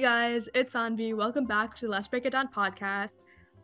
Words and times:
Guys, 0.00 0.48
it's 0.54 0.72
Anvi. 0.72 1.14
Welcome 1.14 1.44
back 1.44 1.76
to 1.76 1.84
the 1.84 1.90
Let's 1.90 2.08
Break 2.08 2.24
It 2.24 2.30
Down 2.30 2.48
podcast. 2.48 3.16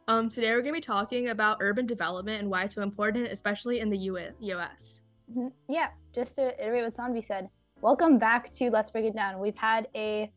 Um, 0.06 0.28
today 0.28 0.50
we're 0.50 0.60
going 0.60 0.74
to 0.74 0.80
be 0.80 0.80
talking 0.82 1.28
about 1.28 1.56
urban 1.60 1.86
development 1.86 2.42
and 2.42 2.50
why 2.50 2.64
it's 2.64 2.74
so 2.74 2.82
important, 2.82 3.28
especially 3.28 3.80
in 3.80 3.88
the 3.88 3.96
US. 3.96 5.00
Mm-hmm. 5.30 5.46
Yeah, 5.70 5.88
just 6.14 6.34
to 6.34 6.62
iterate 6.62 6.84
what 6.84 6.94
Sanvi 6.94 7.24
said, 7.24 7.48
welcome 7.80 8.18
back 8.18 8.52
to 8.52 8.68
Let's 8.68 8.90
Break 8.90 9.06
It 9.06 9.14
Down. 9.14 9.40
We've 9.40 9.56
had 9.56 9.88
a 9.94 10.30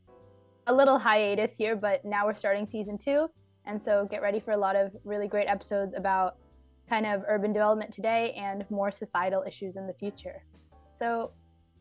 a 0.68 0.74
little 0.74 0.98
hiatus 0.98 1.58
here, 1.58 1.76
but 1.76 2.06
now 2.06 2.26
we're 2.26 2.34
starting 2.34 2.66
season 2.66 2.98
two, 2.98 3.30
and 3.66 3.82
so 3.82 4.08
get 4.10 4.22
ready 4.22 4.40
for 4.40 4.52
a 4.52 4.58
lot 4.58 4.78
of 4.78 4.96
really 5.04 5.28
great 5.28 5.48
episodes 5.50 5.96
about 5.96 6.38
kind 6.88 7.08
of 7.08 7.26
urban 7.28 7.52
development 7.52 7.92
today 7.92 8.32
and 8.38 8.66
more 8.70 8.90
societal 8.90 9.44
issues 9.46 9.76
in 9.76 9.86
the 9.86 9.94
future. 9.96 10.46
So, 10.94 11.32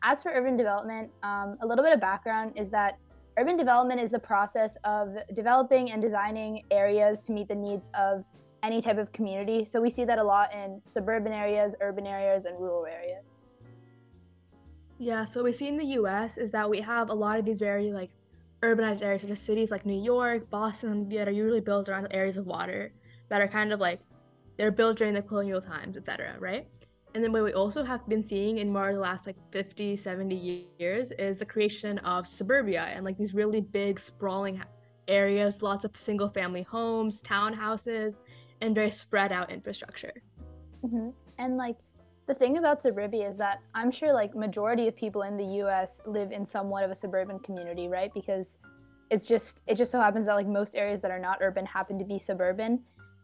as 0.02 0.20
for 0.20 0.32
urban 0.32 0.56
development, 0.56 1.08
um, 1.22 1.56
a 1.62 1.66
little 1.66 1.84
bit 1.84 1.92
of 1.92 2.00
background 2.00 2.54
is 2.56 2.68
that 2.70 2.98
Urban 3.38 3.56
development 3.56 4.00
is 4.00 4.10
the 4.10 4.18
process 4.18 4.76
of 4.82 5.16
developing 5.32 5.92
and 5.92 6.02
designing 6.02 6.64
areas 6.72 7.20
to 7.20 7.30
meet 7.30 7.46
the 7.46 7.54
needs 7.54 7.88
of 7.94 8.24
any 8.64 8.82
type 8.82 8.98
of 8.98 9.12
community. 9.12 9.64
So 9.64 9.80
we 9.80 9.90
see 9.90 10.04
that 10.06 10.18
a 10.18 10.24
lot 10.24 10.52
in 10.52 10.82
suburban 10.86 11.32
areas, 11.32 11.76
urban 11.80 12.04
areas, 12.04 12.46
and 12.46 12.58
rural 12.58 12.84
areas. 12.84 13.44
Yeah, 14.98 15.24
so 15.24 15.44
we 15.44 15.52
see 15.52 15.68
in 15.68 15.76
the 15.76 15.84
US 16.00 16.36
is 16.36 16.50
that 16.50 16.68
we 16.68 16.80
have 16.80 17.10
a 17.10 17.14
lot 17.14 17.38
of 17.38 17.44
these 17.44 17.60
very 17.60 17.92
like 17.92 18.10
urbanized 18.60 19.02
areas, 19.02 19.22
such 19.22 19.30
as 19.30 19.40
cities 19.40 19.70
like 19.70 19.86
New 19.86 20.02
York, 20.02 20.50
Boston, 20.50 21.08
that 21.10 21.28
are 21.28 21.30
usually 21.30 21.60
built 21.60 21.88
around 21.88 22.08
areas 22.10 22.38
of 22.38 22.46
water 22.46 22.90
that 23.28 23.40
are 23.40 23.46
kind 23.46 23.72
of 23.72 23.78
like 23.78 24.00
they're 24.56 24.72
built 24.72 24.98
during 24.98 25.14
the 25.14 25.22
colonial 25.22 25.60
times, 25.60 25.96
etc. 25.96 26.34
Right? 26.40 26.66
And 27.14 27.24
then 27.24 27.32
what 27.32 27.42
we 27.42 27.52
also 27.52 27.82
have 27.82 28.06
been 28.08 28.22
seeing 28.22 28.58
in 28.58 28.72
more 28.72 28.92
the 28.92 29.00
last 29.00 29.26
like 29.26 29.36
50, 29.50 29.96
70 29.96 30.68
years 30.78 31.10
is 31.12 31.38
the 31.38 31.46
creation 31.46 31.98
of 32.00 32.26
suburbia 32.26 32.82
and 32.94 33.04
like 33.04 33.16
these 33.16 33.34
really 33.34 33.60
big 33.60 33.98
sprawling 33.98 34.62
areas, 35.08 35.62
lots 35.62 35.84
of 35.84 35.96
single 35.96 36.28
family 36.28 36.62
homes, 36.62 37.22
townhouses, 37.22 38.18
and 38.60 38.74
very 38.74 38.90
spread 38.90 39.32
out 39.32 39.50
infrastructure. 39.50 40.12
Mm-hmm. 40.84 41.10
And 41.38 41.56
like 41.56 41.76
the 42.26 42.34
thing 42.34 42.58
about 42.58 42.78
suburbia 42.78 43.28
is 43.28 43.38
that 43.38 43.60
I'm 43.74 43.90
sure 43.90 44.12
like 44.12 44.36
majority 44.36 44.86
of 44.86 44.94
people 44.94 45.22
in 45.22 45.36
the 45.36 45.62
US 45.62 46.02
live 46.06 46.30
in 46.30 46.44
somewhat 46.44 46.84
of 46.84 46.90
a 46.90 46.94
suburban 46.94 47.38
community, 47.38 47.88
right? 47.88 48.12
Because 48.12 48.58
it's 49.10 49.26
just 49.26 49.62
it 49.66 49.76
just 49.76 49.90
so 49.90 50.00
happens 50.00 50.26
that 50.26 50.34
like 50.34 50.46
most 50.46 50.76
areas 50.76 51.00
that 51.00 51.10
are 51.10 51.18
not 51.18 51.38
urban 51.40 51.64
happen 51.64 51.98
to 51.98 52.04
be 52.04 52.18
suburban 52.18 52.80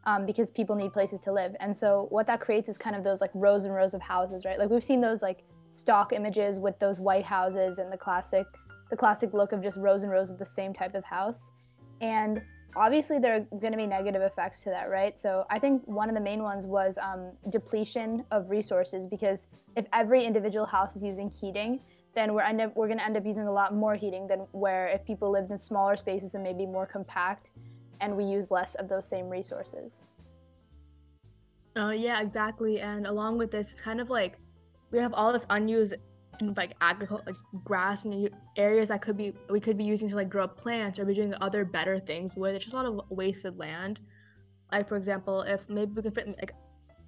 um, 0.06 0.26
because 0.26 0.50
people 0.50 0.76
need 0.76 0.92
places 0.92 1.20
to 1.22 1.32
live. 1.32 1.54
And 1.60 1.76
so 1.76 2.06
what 2.10 2.26
that 2.26 2.40
creates 2.40 2.68
is 2.68 2.78
kind 2.78 2.96
of 2.96 3.04
those 3.04 3.20
like 3.20 3.30
rows 3.34 3.64
and 3.64 3.74
rows 3.74 3.94
of 3.94 4.02
houses, 4.02 4.44
right? 4.44 4.58
Like 4.58 4.70
we've 4.70 4.84
seen 4.84 5.00
those 5.00 5.22
like 5.22 5.44
stock 5.70 6.12
images 6.12 6.58
with 6.58 6.78
those 6.78 7.00
white 7.00 7.24
houses 7.24 7.78
and 7.78 7.92
the 7.92 7.96
classic 7.96 8.46
the 8.90 8.96
classic 8.96 9.32
look 9.32 9.52
of 9.52 9.62
just 9.62 9.78
rows 9.78 10.02
and 10.02 10.12
rows 10.12 10.30
of 10.30 10.38
the 10.38 10.46
same 10.46 10.74
type 10.74 10.94
of 10.94 11.04
house. 11.04 11.50
And 12.00 12.42
obviously 12.76 13.18
there 13.18 13.34
are 13.34 13.58
going 13.58 13.72
to 13.72 13.78
be 13.78 13.86
negative 13.86 14.22
effects 14.22 14.60
to 14.62 14.70
that, 14.70 14.90
right? 14.90 15.18
So 15.18 15.46
I 15.50 15.58
think 15.58 15.82
one 15.86 16.08
of 16.08 16.14
the 16.14 16.20
main 16.20 16.42
ones 16.42 16.66
was 16.66 16.98
um, 16.98 17.32
depletion 17.50 18.24
of 18.30 18.50
resources 18.50 19.06
because 19.06 19.46
if 19.76 19.86
every 19.92 20.24
individual 20.24 20.66
house 20.66 20.96
is 20.96 21.02
using 21.02 21.30
heating, 21.30 21.80
then 22.14 22.34
we're 22.34 22.42
end 22.42 22.60
we're 22.76 22.86
going 22.86 22.98
to 22.98 23.04
end 23.04 23.16
up 23.16 23.26
using 23.26 23.46
a 23.46 23.52
lot 23.52 23.74
more 23.74 23.96
heating 23.96 24.26
than 24.26 24.46
where 24.52 24.88
if 24.88 25.04
people 25.04 25.30
lived 25.30 25.50
in 25.50 25.58
smaller 25.58 25.96
spaces 25.96 26.34
and 26.34 26.44
maybe 26.44 26.66
more 26.66 26.86
compact 26.86 27.50
and 28.00 28.16
we 28.16 28.24
use 28.24 28.50
less 28.50 28.74
of 28.76 28.88
those 28.88 29.06
same 29.06 29.28
resources. 29.28 30.04
Oh, 31.76 31.90
yeah, 31.90 32.20
exactly. 32.20 32.80
And 32.80 33.06
along 33.06 33.38
with 33.38 33.50
this, 33.50 33.72
it's 33.72 33.80
kind 33.80 34.00
of 34.00 34.10
like 34.10 34.38
we 34.90 34.98
have 34.98 35.12
all 35.12 35.32
this 35.32 35.46
unused 35.50 35.94
like 36.56 36.72
agriculture 36.80 37.24
like 37.26 37.36
grass 37.64 38.04
and 38.04 38.30
areas 38.56 38.88
that 38.88 39.00
could 39.00 39.16
be 39.16 39.32
we 39.50 39.60
could 39.60 39.78
be 39.78 39.84
using 39.84 40.08
to 40.08 40.16
like 40.16 40.28
grow 40.28 40.48
plants 40.48 40.98
or 40.98 41.04
be 41.04 41.14
doing 41.14 41.34
other 41.40 41.64
better 41.64 41.98
things 41.98 42.34
with 42.36 42.54
it's 42.54 42.64
just 42.64 42.74
a 42.74 42.76
lot 42.76 42.86
of 42.86 43.00
wasted 43.08 43.56
land 43.56 44.00
like 44.72 44.88
for 44.88 44.96
example 44.96 45.42
if 45.42 45.68
maybe 45.68 45.92
we 45.92 46.02
could 46.02 46.14
fit 46.14 46.26
like 46.26 46.52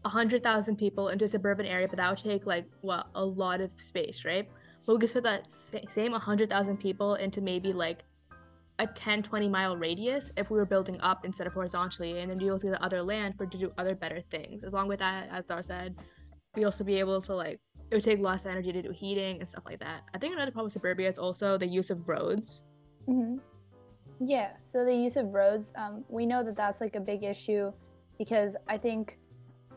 a 0.04 0.08
hundred 0.08 0.42
thousand 0.42 0.76
people 0.76 1.08
into 1.08 1.24
a 1.24 1.28
suburban 1.28 1.66
area 1.66 1.88
but 1.88 1.96
that 1.96 2.08
would 2.08 2.18
take 2.18 2.46
like 2.46 2.66
what 2.82 3.08
a 3.16 3.24
lot 3.24 3.60
of 3.60 3.70
space 3.80 4.24
right 4.24 4.48
but 4.86 4.94
we 4.94 5.00
could 5.00 5.10
fit 5.10 5.24
that 5.24 5.50
same 5.92 6.12
100000 6.12 6.76
people 6.76 7.16
into 7.16 7.40
maybe 7.40 7.72
like 7.72 8.04
a 8.78 8.86
10 8.86 9.22
20 9.22 9.48
mile 9.48 9.76
radius 9.76 10.30
if 10.36 10.50
we 10.50 10.58
were 10.58 10.66
building 10.66 11.00
up 11.00 11.24
instead 11.24 11.46
of 11.46 11.52
horizontally 11.52 12.18
and 12.18 12.30
then 12.30 12.38
you 12.38 12.52
also 12.52 12.68
get 12.68 12.78
the 12.78 12.84
other 12.84 13.02
land 13.02 13.34
for 13.36 13.46
to 13.46 13.58
do 13.58 13.72
other 13.78 13.94
better 13.94 14.20
things. 14.30 14.64
As 14.64 14.72
long 14.72 14.88
with 14.88 14.98
that 14.98 15.28
as 15.30 15.44
dar 15.46 15.62
said 15.62 15.96
we 16.54 16.64
also 16.64 16.84
be 16.84 16.96
able 16.96 17.20
to 17.22 17.34
like 17.34 17.60
it 17.90 17.94
would 17.94 18.04
take 18.04 18.18
less 18.18 18.46
energy 18.46 18.72
to 18.72 18.82
do 18.82 18.90
heating 18.90 19.38
and 19.38 19.48
stuff 19.48 19.64
like 19.64 19.78
that. 19.78 20.02
I 20.12 20.18
think 20.18 20.34
another 20.34 20.50
problem 20.50 20.66
with 20.66 20.72
suburbia 20.72 21.08
is 21.08 21.18
also 21.18 21.56
the 21.56 21.66
use 21.66 21.90
of 21.90 22.08
roads. 22.08 22.64
Mm-hmm. 23.08 23.36
yeah 24.26 24.50
so 24.64 24.84
the 24.84 24.94
use 24.94 25.16
of 25.16 25.32
roads 25.32 25.72
um, 25.76 26.04
we 26.08 26.26
know 26.26 26.42
that 26.42 26.56
that's 26.56 26.80
like 26.80 26.96
a 26.96 27.00
big 27.00 27.22
issue 27.22 27.70
because 28.18 28.56
i 28.66 28.76
think 28.76 29.18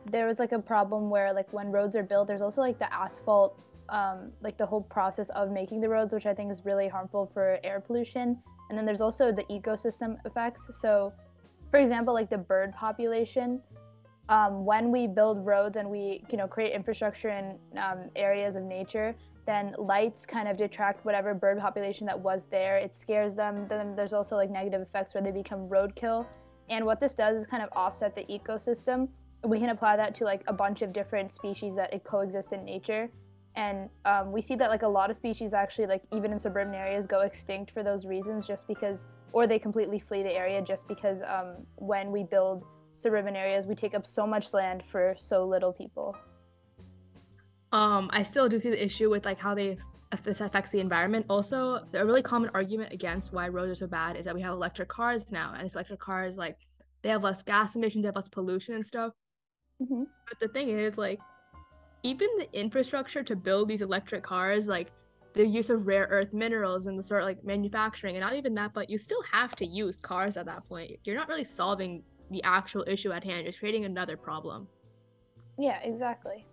there 0.09 0.25
was 0.25 0.39
like 0.39 0.51
a 0.51 0.57
problem 0.57 1.11
where 1.11 1.31
like 1.31 1.53
when 1.53 1.67
roads 1.67 1.95
are 1.95 2.01
built 2.01 2.27
there's 2.27 2.41
also 2.41 2.61
like 2.61 2.79
the 2.79 2.91
asphalt 2.91 3.63
um, 3.89 4.31
like 4.41 4.57
the 4.57 4.65
whole 4.65 4.81
process 4.81 5.29
of 5.29 5.51
making 5.51 5.79
the 5.79 5.87
roads 5.89 6.11
which 6.11 6.25
i 6.25 6.33
think 6.33 6.51
is 6.51 6.65
really 6.65 6.87
harmful 6.87 7.27
for 7.27 7.59
air 7.63 7.79
pollution 7.79 8.41
and 8.69 8.77
then 8.77 8.85
there's 8.85 9.01
also 9.01 9.31
the 9.31 9.43
ecosystem 9.45 10.17
effects. 10.25 10.67
So, 10.73 11.13
for 11.71 11.79
example, 11.79 12.13
like 12.13 12.29
the 12.29 12.37
bird 12.37 12.73
population, 12.73 13.61
um, 14.29 14.63
when 14.63 14.91
we 14.91 15.07
build 15.07 15.45
roads 15.45 15.75
and 15.75 15.89
we 15.89 16.23
you 16.29 16.37
know 16.37 16.47
create 16.47 16.73
infrastructure 16.73 17.29
in 17.29 17.57
um, 17.77 18.09
areas 18.15 18.55
of 18.55 18.63
nature, 18.63 19.15
then 19.45 19.73
lights 19.77 20.25
kind 20.25 20.47
of 20.47 20.57
detract 20.57 21.03
whatever 21.05 21.33
bird 21.33 21.59
population 21.59 22.05
that 22.05 22.19
was 22.19 22.45
there. 22.45 22.77
It 22.77 22.93
scares 22.93 23.33
them. 23.33 23.67
Then 23.67 23.95
there's 23.95 24.13
also 24.13 24.35
like 24.35 24.51
negative 24.51 24.81
effects 24.81 25.13
where 25.13 25.23
they 25.23 25.31
become 25.31 25.67
roadkill. 25.67 26.27
And 26.69 26.85
what 26.85 26.99
this 26.99 27.15
does 27.15 27.41
is 27.41 27.47
kind 27.47 27.63
of 27.63 27.69
offset 27.73 28.15
the 28.15 28.25
ecosystem. 28.25 29.09
We 29.43 29.59
can 29.59 29.69
apply 29.69 29.97
that 29.97 30.13
to 30.15 30.23
like 30.25 30.43
a 30.47 30.53
bunch 30.53 30.83
of 30.83 30.93
different 30.93 31.31
species 31.31 31.75
that 31.77 32.03
coexist 32.03 32.53
in 32.53 32.63
nature 32.63 33.09
and 33.59 33.89
um, 34.05 34.31
we 34.31 34.41
see 34.41 34.55
that 34.55 34.69
like 34.69 34.83
a 34.83 34.87
lot 34.87 35.09
of 35.09 35.15
species 35.17 35.53
actually 35.53 35.85
like 35.85 36.01
even 36.13 36.31
in 36.31 36.39
suburban 36.39 36.73
areas 36.73 37.05
go 37.05 37.19
extinct 37.19 37.71
for 37.71 37.83
those 37.83 38.05
reasons 38.05 38.47
just 38.47 38.65
because 38.67 39.05
or 39.33 39.47
they 39.47 39.59
completely 39.59 39.99
flee 39.99 40.23
the 40.23 40.31
area 40.31 40.61
just 40.61 40.87
because 40.87 41.21
um, 41.23 41.57
when 41.75 42.09
we 42.09 42.23
build 42.23 42.63
suburban 42.95 43.35
areas 43.35 43.65
we 43.65 43.75
take 43.75 43.93
up 43.93 44.07
so 44.07 44.25
much 44.25 44.53
land 44.53 44.81
for 44.89 45.13
so 45.17 45.45
little 45.45 45.73
people. 45.73 46.15
Um 47.73 48.09
i 48.13 48.23
still 48.23 48.47
do 48.49 48.57
see 48.59 48.69
the 48.69 48.83
issue 48.83 49.09
with 49.09 49.25
like 49.25 49.37
how 49.37 49.53
they 49.53 49.77
this 50.23 50.41
affects 50.41 50.71
the 50.71 50.79
environment. 50.79 51.23
Also 51.29 51.85
a 51.93 52.03
really 52.03 52.23
common 52.23 52.49
argument 52.55 52.91
against 52.93 53.31
why 53.31 53.47
roads 53.47 53.71
are 53.71 53.75
so 53.75 53.87
bad 53.87 54.15
is 54.15 54.25
that 54.25 54.33
we 54.33 54.41
have 54.41 54.53
electric 54.53 54.89
cars 54.89 55.31
now 55.31 55.53
and 55.55 55.65
these 55.65 55.75
electric 55.75 55.99
cars 55.99 56.37
like 56.37 56.57
they 57.03 57.09
have 57.09 57.23
less 57.23 57.43
gas 57.43 57.75
emissions 57.75 58.03
they 58.03 58.07
have 58.07 58.15
less 58.15 58.29
pollution 58.29 58.73
and 58.75 58.85
stuff. 58.85 59.11
Mm-hmm. 59.81 60.03
but 60.27 60.39
the 60.39 60.47
thing 60.49 60.67
is 60.69 60.97
like 60.97 61.19
even 62.03 62.29
the 62.37 62.47
infrastructure 62.57 63.23
to 63.23 63.35
build 63.35 63.67
these 63.67 63.81
electric 63.81 64.23
cars, 64.23 64.67
like 64.67 64.91
the 65.33 65.45
use 65.45 65.69
of 65.69 65.87
rare 65.87 66.07
earth 66.09 66.33
minerals 66.33 66.87
and 66.87 66.97
the 66.97 67.03
sort 67.03 67.21
of 67.21 67.27
like 67.27 67.43
manufacturing, 67.43 68.15
and 68.15 68.23
not 68.23 68.35
even 68.35 68.53
that, 68.55 68.73
but 68.73 68.89
you 68.89 68.97
still 68.97 69.21
have 69.31 69.55
to 69.57 69.65
use 69.65 69.99
cars 69.99 70.37
at 70.37 70.45
that 70.45 70.67
point. 70.67 70.91
You're 71.03 71.15
not 71.15 71.27
really 71.27 71.43
solving 71.43 72.03
the 72.31 72.43
actual 72.43 72.83
issue 72.87 73.11
at 73.11 73.23
hand, 73.23 73.43
you're 73.43 73.53
creating 73.53 73.85
another 73.85 74.15
problem. 74.15 74.67
Yeah, 75.57 75.79
exactly. 75.83 76.45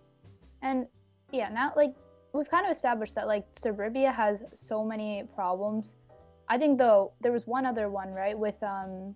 And 0.61 0.87
yeah, 1.31 1.49
now 1.49 1.71
like 1.75 1.93
we've 2.33 2.49
kind 2.49 2.65
of 2.65 2.71
established 2.71 3.15
that 3.15 3.27
like 3.27 3.45
suburbia 3.53 4.11
has 4.11 4.43
so 4.55 4.83
many 4.83 5.23
problems. 5.33 5.95
I 6.49 6.57
think 6.57 6.77
though 6.77 7.13
there 7.21 7.31
was 7.31 7.47
one 7.47 7.65
other 7.65 7.89
one, 7.89 8.09
right? 8.09 8.37
With 8.37 8.61
um 8.63 9.15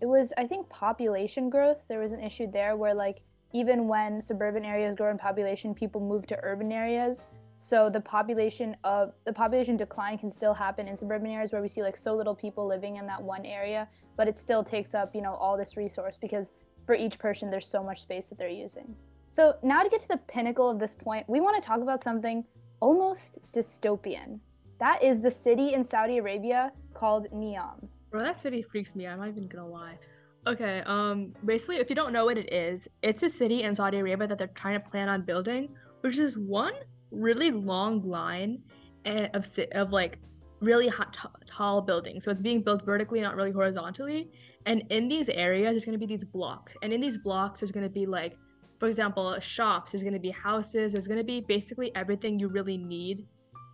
it 0.00 0.06
was 0.06 0.32
I 0.38 0.46
think 0.46 0.68
population 0.68 1.50
growth. 1.50 1.84
There 1.88 2.00
was 2.00 2.12
an 2.12 2.20
issue 2.22 2.50
there 2.50 2.76
where 2.76 2.94
like 2.94 3.22
even 3.52 3.88
when 3.88 4.20
suburban 4.20 4.64
areas 4.64 4.94
grow 4.94 5.10
in 5.10 5.18
population, 5.18 5.74
people 5.74 6.00
move 6.00 6.26
to 6.26 6.38
urban 6.42 6.70
areas. 6.70 7.26
So 7.56 7.90
the 7.90 8.00
population 8.00 8.76
of 8.84 9.12
the 9.24 9.32
population 9.32 9.76
decline 9.76 10.18
can 10.18 10.30
still 10.30 10.54
happen 10.54 10.86
in 10.86 10.96
suburban 10.96 11.30
areas 11.30 11.52
where 11.52 11.60
we 11.60 11.68
see 11.68 11.82
like 11.82 11.96
so 11.96 12.14
little 12.14 12.34
people 12.34 12.66
living 12.66 12.96
in 12.96 13.06
that 13.06 13.20
one 13.20 13.44
area, 13.44 13.88
but 14.16 14.28
it 14.28 14.38
still 14.38 14.62
takes 14.62 14.94
up, 14.94 15.14
you 15.14 15.22
know, 15.22 15.34
all 15.34 15.56
this 15.56 15.76
resource 15.76 16.16
because 16.20 16.52
for 16.86 16.94
each 16.94 17.18
person 17.18 17.50
there's 17.50 17.66
so 17.66 17.82
much 17.82 18.02
space 18.02 18.28
that 18.28 18.38
they're 18.38 18.48
using. 18.48 18.94
So 19.30 19.56
now 19.62 19.82
to 19.82 19.88
get 19.88 20.00
to 20.02 20.08
the 20.08 20.18
pinnacle 20.28 20.70
of 20.70 20.78
this 20.78 20.94
point, 20.94 21.28
we 21.28 21.40
want 21.40 21.60
to 21.60 21.66
talk 21.66 21.80
about 21.80 22.02
something 22.02 22.44
almost 22.80 23.38
dystopian. 23.52 24.38
That 24.78 25.02
is 25.02 25.20
the 25.20 25.30
city 25.30 25.74
in 25.74 25.82
Saudi 25.82 26.18
Arabia 26.18 26.72
called 26.94 27.26
Neom. 27.32 27.88
Bro, 28.10 28.20
that 28.20 28.40
city 28.40 28.62
freaks 28.62 28.94
me 28.94 29.06
out. 29.06 29.14
I'm 29.14 29.18
not 29.18 29.28
even 29.28 29.48
gonna 29.48 29.66
lie. 29.66 29.98
Okay, 30.46 30.82
um, 30.86 31.34
basically, 31.44 31.76
if 31.76 31.90
you 31.90 31.96
don't 31.96 32.12
know 32.12 32.24
what 32.24 32.38
it 32.38 32.52
is, 32.52 32.88
it's 33.02 33.22
a 33.22 33.28
city 33.28 33.64
in 33.64 33.74
Saudi 33.74 33.98
Arabia 33.98 34.26
that 34.26 34.38
they're 34.38 34.46
trying 34.48 34.80
to 34.80 34.88
plan 34.88 35.08
on 35.08 35.22
building, 35.22 35.74
which 36.00 36.16
is 36.18 36.38
one 36.38 36.72
really 37.10 37.50
long 37.50 38.02
line 38.08 38.62
eh, 39.04 39.28
of 39.34 39.46
of 39.72 39.92
like 39.92 40.18
really 40.60 40.88
hot, 40.88 41.12
t- 41.12 41.44
tall 41.46 41.82
buildings. 41.82 42.24
So 42.24 42.30
it's 42.30 42.40
being 42.40 42.62
built 42.62 42.84
vertically, 42.84 43.20
not 43.20 43.36
really 43.36 43.52
horizontally. 43.52 44.30
And 44.66 44.84
in 44.90 45.08
these 45.08 45.28
areas, 45.28 45.72
there's 45.72 45.84
going 45.84 45.98
to 45.98 46.06
be 46.06 46.06
these 46.06 46.24
blocks, 46.24 46.74
and 46.82 46.92
in 46.92 47.00
these 47.00 47.18
blocks, 47.18 47.60
there's 47.60 47.72
going 47.72 47.84
to 47.84 47.90
be 47.90 48.06
like, 48.06 48.36
for 48.78 48.88
example, 48.88 49.38
shops. 49.40 49.92
There's 49.92 50.02
going 50.02 50.14
to 50.14 50.20
be 50.20 50.30
houses. 50.30 50.92
There's 50.92 51.06
going 51.06 51.18
to 51.18 51.24
be 51.24 51.40
basically 51.40 51.94
everything 51.94 52.38
you 52.38 52.48
really 52.48 52.76
need 52.78 53.26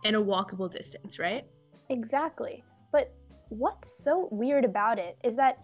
in 0.03 0.15
a 0.15 0.21
walkable 0.21 0.69
distance, 0.71 1.19
right? 1.19 1.45
Exactly. 1.89 2.63
But 2.91 3.13
what's 3.49 4.03
so 4.03 4.27
weird 4.31 4.65
about 4.65 4.99
it 4.99 5.17
is 5.23 5.35
that 5.35 5.59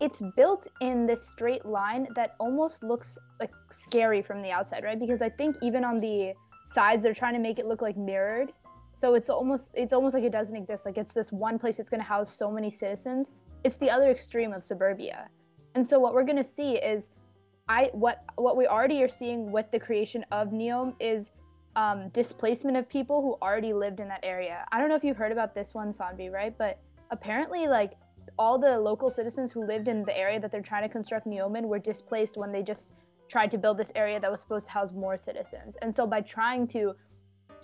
it's 0.00 0.22
built 0.36 0.68
in 0.80 1.06
this 1.06 1.26
straight 1.26 1.64
line 1.64 2.06
that 2.14 2.34
almost 2.38 2.82
looks 2.82 3.18
like 3.40 3.52
scary 3.70 4.22
from 4.22 4.42
the 4.42 4.50
outside, 4.50 4.84
right? 4.84 4.98
Because 4.98 5.22
I 5.22 5.28
think 5.28 5.56
even 5.62 5.84
on 5.84 5.98
the 5.98 6.34
sides 6.66 7.02
they're 7.02 7.14
trying 7.14 7.34
to 7.34 7.40
make 7.40 7.58
it 7.58 7.66
look 7.66 7.82
like 7.82 7.96
mirrored. 7.96 8.52
So 8.94 9.14
it's 9.14 9.30
almost 9.30 9.72
it's 9.74 9.92
almost 9.92 10.14
like 10.14 10.24
it 10.24 10.32
doesn't 10.32 10.56
exist. 10.56 10.84
Like 10.86 10.98
it's 10.98 11.12
this 11.12 11.32
one 11.32 11.58
place 11.58 11.76
that's 11.76 11.90
going 11.90 12.00
to 12.00 12.06
house 12.06 12.32
so 12.32 12.50
many 12.50 12.70
citizens. 12.70 13.32
It's 13.64 13.76
the 13.76 13.90
other 13.90 14.10
extreme 14.10 14.52
of 14.52 14.64
suburbia. 14.64 15.28
And 15.74 15.84
so 15.84 15.98
what 15.98 16.14
we're 16.14 16.24
going 16.24 16.36
to 16.36 16.44
see 16.44 16.72
is 16.76 17.10
I 17.68 17.90
what 17.92 18.24
what 18.36 18.56
we 18.56 18.66
already 18.66 19.02
are 19.02 19.08
seeing 19.08 19.52
with 19.52 19.70
the 19.70 19.78
creation 19.78 20.24
of 20.32 20.48
Neom 20.48 20.94
is 21.00 21.32
um, 21.76 22.08
displacement 22.08 22.76
of 22.76 22.88
people 22.88 23.22
who 23.22 23.36
already 23.46 23.72
lived 23.72 24.00
in 24.00 24.08
that 24.08 24.20
area. 24.22 24.64
I 24.72 24.80
don't 24.80 24.88
know 24.88 24.96
if 24.96 25.04
you've 25.04 25.16
heard 25.16 25.32
about 25.32 25.54
this 25.54 25.74
one, 25.74 25.92
Sanvi, 25.92 26.30
right? 26.32 26.56
But 26.56 26.80
apparently, 27.10 27.68
like 27.68 27.92
all 28.38 28.58
the 28.58 28.78
local 28.78 29.10
citizens 29.10 29.52
who 29.52 29.66
lived 29.66 29.88
in 29.88 30.04
the 30.04 30.16
area 30.16 30.38
that 30.40 30.50
they're 30.52 30.60
trying 30.62 30.82
to 30.82 30.88
construct 30.88 31.26
Neom 31.26 31.60
were 31.62 31.78
displaced 31.78 32.36
when 32.36 32.52
they 32.52 32.62
just 32.62 32.94
tried 33.28 33.50
to 33.50 33.58
build 33.58 33.78
this 33.78 33.92
area 33.94 34.18
that 34.20 34.30
was 34.30 34.40
supposed 34.40 34.66
to 34.66 34.72
house 34.72 34.92
more 34.92 35.16
citizens. 35.16 35.76
And 35.82 35.94
so 35.94 36.06
by 36.06 36.20
trying 36.20 36.66
to 36.68 36.94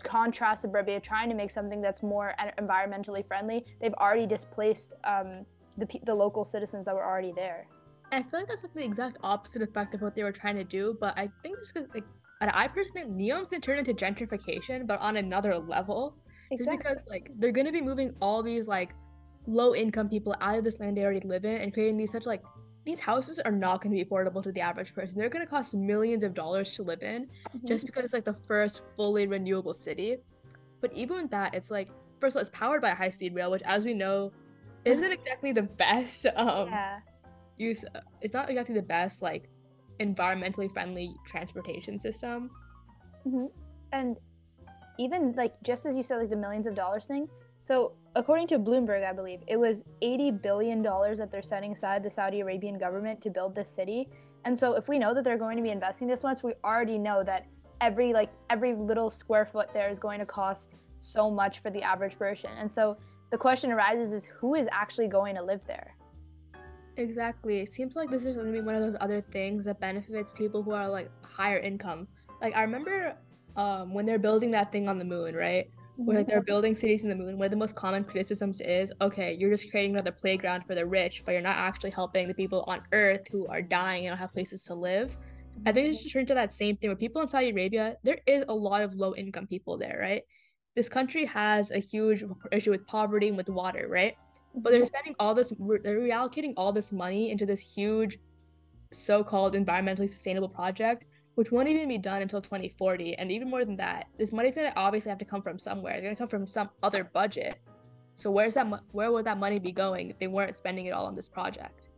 contrast 0.03 0.62
suburbia, 0.62 1.00
trying 1.00 1.29
to 1.29 1.35
make 1.35 1.50
something 1.50 1.81
that's 1.81 2.03
more 2.03 2.35
environmentally 2.61 3.26
friendly, 3.26 3.65
they've 3.81 3.94
already 3.94 4.26
displaced 4.26 4.93
um, 5.05 5.47
the, 5.79 5.87
the 6.05 6.15
local 6.15 6.44
citizens 6.44 6.85
that 6.85 6.94
were 6.94 7.05
already 7.05 7.32
there. 7.35 7.67
I 8.12 8.23
feel 8.23 8.41
like 8.41 8.49
that's 8.49 8.62
like 8.62 8.75
the 8.75 8.85
exact 8.85 9.19
opposite 9.23 9.62
effect 9.62 9.94
of 9.94 10.03
what 10.03 10.15
they 10.15 10.23
were 10.23 10.32
trying 10.32 10.56
to 10.56 10.65
do, 10.65 10.97
but 11.00 11.17
I 11.17 11.29
think 11.43 11.59
this 11.59 11.73
is 11.75 11.88
like 11.94 12.05
and 12.41 12.50
I 12.53 12.69
personally 12.69 13.06
Neom's 13.09 13.49
gonna 13.49 13.61
turn 13.61 13.79
into 13.79 13.94
gentrification, 13.94 14.87
but 14.87 15.00
on 15.00 15.17
another 15.17 15.56
level. 15.59 16.17
Exactly. 16.50 16.76
Just 16.76 16.79
because 16.79 17.05
like 17.09 17.31
they're 17.38 17.53
gonna 17.53 17.73
be 17.73 17.81
moving 17.81 18.15
all 18.21 18.43
these 18.43 18.69
like 18.69 18.91
low 19.46 19.75
income 19.75 20.08
people 20.08 20.35
out 20.41 20.58
of 20.58 20.64
this 20.64 20.81
land 20.81 20.96
they 20.96 21.02
already 21.02 21.26
live 21.26 21.44
in 21.44 21.61
and 21.61 21.73
creating 21.73 21.96
these 21.96 22.11
such 22.11 22.26
like 22.26 22.43
these 22.85 22.99
houses 22.99 23.41
are 23.41 23.52
not 23.52 23.82
going 23.82 23.96
to 23.96 24.05
be 24.05 24.08
affordable 24.08 24.43
to 24.43 24.52
the 24.52 24.61
average 24.61 24.94
person. 24.94 25.19
They're 25.19 25.31
going 25.31 25.44
to 25.44 25.50
cost 25.50 25.75
millions 25.75 26.23
of 26.23 26.35
dollars 26.35 26.70
to 26.73 26.82
live 26.82 27.02
in 27.02 27.25
mm-hmm. 27.25 27.67
just 27.67 27.87
because 27.87 28.05
it's 28.05 28.12
like 28.12 28.26
the 28.26 28.37
first 28.46 28.82
fully 28.96 29.26
renewable 29.26 29.73
city. 29.73 30.19
But 30.81 30.93
even 30.93 31.17
with 31.17 31.31
that, 31.31 31.55
it's 31.55 31.70
like 31.70 31.88
first 32.20 32.37
of 32.37 32.38
all, 32.38 32.41
it's 32.43 32.50
powered 32.50 32.82
by 32.82 32.91
a 32.91 32.94
high 32.94 33.08
speed 33.08 33.35
rail, 33.35 33.50
which 33.50 33.62
as 33.64 33.85
we 33.85 33.94
know 33.94 34.32
isn't 34.85 35.12
exactly 35.19 35.52
the 35.52 35.62
best 35.62 36.26
um 36.37 36.69
yeah. 36.69 36.99
use 37.56 37.85
it's 38.20 38.35
not 38.35 38.50
exactly 38.50 38.75
the 38.75 38.82
best 38.82 39.23
like 39.23 39.49
environmentally 40.00 40.70
friendly 40.70 41.14
transportation 41.26 41.99
system. 41.99 42.50
Mm-hmm. 43.26 43.47
And 43.93 44.19
even 44.99 45.32
like 45.37 45.55
just 45.62 45.87
as 45.87 45.97
you 45.97 46.02
said, 46.02 46.19
like 46.19 46.31
the 46.31 46.37
millions 46.37 46.67
of 46.67 46.75
dollars 46.75 47.06
thing. 47.06 47.29
So 47.64 47.93
according 48.14 48.49
to 48.49 48.58
Bloomberg, 48.58 49.08
I 49.08 49.14
believe 49.14 49.40
it 49.46 49.56
was 49.56 49.84
eighty 50.02 50.31
billion 50.31 50.82
dollars 50.82 51.16
that 51.16 51.31
they're 51.31 51.40
setting 51.40 51.72
aside 51.72 52.02
the 52.02 52.11
Saudi 52.11 52.40
Arabian 52.40 52.76
government 52.76 53.22
to 53.22 53.31
build 53.31 53.55
this 53.55 53.70
city. 53.70 54.11
And 54.44 54.58
so 54.58 54.75
if 54.75 54.87
we 54.87 54.99
know 54.99 55.14
that 55.14 55.25
they're 55.25 55.38
going 55.38 55.56
to 55.56 55.62
be 55.62 55.70
investing 55.70 56.06
this 56.06 56.22
much, 56.22 56.43
we 56.43 56.52
already 56.62 56.99
know 56.99 57.25
that 57.25 57.46
every 57.81 58.12
like 58.12 58.31
every 58.50 58.75
little 58.75 59.08
square 59.08 59.46
foot 59.46 59.70
there 59.72 59.88
is 59.88 59.99
going 59.99 60.19
to 60.19 60.26
cost 60.26 60.75
so 61.00 61.31
much 61.31 61.61
for 61.61 61.70
the 61.70 61.82
average 61.82 62.19
person. 62.19 62.50
And 62.58 62.70
so 62.70 62.99
the 63.31 63.38
question 63.38 63.72
arises 63.72 64.12
is 64.12 64.26
who 64.26 64.56
is 64.56 64.69
actually 64.70 65.08
going 65.08 65.34
to 65.34 65.43
live 65.43 65.62
there? 65.66 65.96
Exactly. 66.99 67.61
It 67.61 67.72
seems 67.72 67.96
like 67.96 68.11
this 68.11 68.26
is 68.26 68.37
going 68.37 68.49
to 68.49 68.52
be 68.52 68.61
one 68.61 68.75
of 68.75 68.82
those 68.82 68.99
other 69.00 69.22
things 69.32 69.64
that 69.64 69.81
benefits 69.81 70.32
people 70.32 70.62
who 70.62 70.72
are 70.72 70.87
like 70.87 71.11
higher 71.22 71.61
income. 71.61 72.08
Like 72.43 72.55
I 72.55 72.61
remember 72.61 73.16
um, 73.56 73.94
when 73.94 74.05
they're 74.05 74.19
building 74.19 74.50
that 74.50 74.70
thing 74.70 74.87
on 74.87 74.99
the 74.99 75.05
moon, 75.06 75.34
right? 75.34 75.70
Where 75.96 76.19
like, 76.19 76.26
they're 76.26 76.43
building 76.43 76.75
cities 76.75 77.05
in 77.05 77.08
the 77.08 77.14
moon. 77.14 77.38
One 77.38 77.46
of 77.46 77.50
the 77.50 77.56
most 77.56 77.76
common 77.76 78.02
criticisms 78.05 78.61
is, 78.61 78.93
okay, 79.00 79.37
you're 79.38 79.50
just 79.50 79.70
creating 79.70 79.93
another 79.93 80.11
playground 80.11 80.64
for 80.67 80.75
the 80.75 80.85
rich, 80.85 81.23
but 81.25 81.32
you're 81.32 81.41
not 81.41 81.56
actually 81.56 81.91
helping 81.91 82.26
the 82.26 82.35
people 82.35 82.64
on 82.67 82.82
Earth 82.93 83.29
who 83.31 83.46
are 83.46 83.62
dying 83.62 84.06
and 84.06 84.12
don't 84.12 84.19
have 84.19 84.32
places 84.32 84.62
to 84.62 84.75
live. 84.75 85.17
I 85.67 85.73
think 85.73 85.87
it 85.87 85.91
mm-hmm. 85.91 86.02
should 86.02 86.12
turn 86.12 86.26
to 86.26 86.35
that 86.35 86.52
same 86.52 86.76
thing 86.76 86.91
where 86.91 86.96
people 86.96 87.23
in 87.23 87.29
Saudi 87.29 87.50
Arabia, 87.50 87.96
there 88.02 88.19
is 88.26 88.44
a 88.49 88.55
lot 88.55 88.82
of 88.82 88.94
low 88.94 89.14
income 89.14 89.46
people 89.46 89.79
there, 89.79 89.99
right? 90.00 90.23
This 90.75 90.88
country 90.88 91.25
has 91.26 91.70
a 91.70 91.79
huge 91.79 92.25
issue 92.50 92.73
with 92.73 92.85
poverty 92.88 93.29
and 93.29 93.37
with 93.37 93.49
water, 93.49 93.87
right? 93.88 94.17
but 94.55 94.70
they're 94.70 94.81
mm-hmm. 94.82 94.87
spending 94.87 95.14
all 95.19 95.35
this 95.35 95.52
they're 95.82 96.00
reallocating 96.00 96.55
all 96.56 96.73
this 96.73 96.93
money 96.93 97.31
into 97.31 97.44
this 97.44 97.61
huge 97.61 98.19
so-called 98.93 99.55
environmentally 99.55 100.08
sustainable 100.08 100.49
project 100.49 101.05
which 101.34 101.50
won't 101.50 101.69
even 101.69 101.88
be 101.88 101.98
done 101.98 102.22
until 102.22 102.40
2040 102.40 103.14
and 103.16 103.31
even 103.31 103.50
more 103.50 103.64
than 103.64 103.76
that 103.76 104.06
this 104.19 104.32
money's 104.32 104.54
going 104.54 104.70
to 104.70 104.78
obviously 104.78 105.08
have 105.08 105.19
to 105.19 105.25
come 105.25 105.42
from 105.42 105.58
somewhere. 105.58 105.94
It's 105.94 106.02
going 106.02 106.14
to 106.14 106.19
come 106.19 106.28
from 106.28 106.46
some 106.46 106.70
other 106.82 107.04
budget. 107.04 107.58
So 108.14 108.31
where's 108.31 108.54
that 108.54 108.66
where 108.92 109.10
would 109.10 109.26
that 109.26 109.38
money 109.38 109.58
be 109.58 109.72
going 109.72 110.10
if 110.10 110.19
they 110.19 110.28
weren't 110.28 110.56
spending 110.56 110.86
it 110.86 110.90
all 110.90 111.06
on 111.06 111.14
this 111.14 111.28
project? 111.28 111.88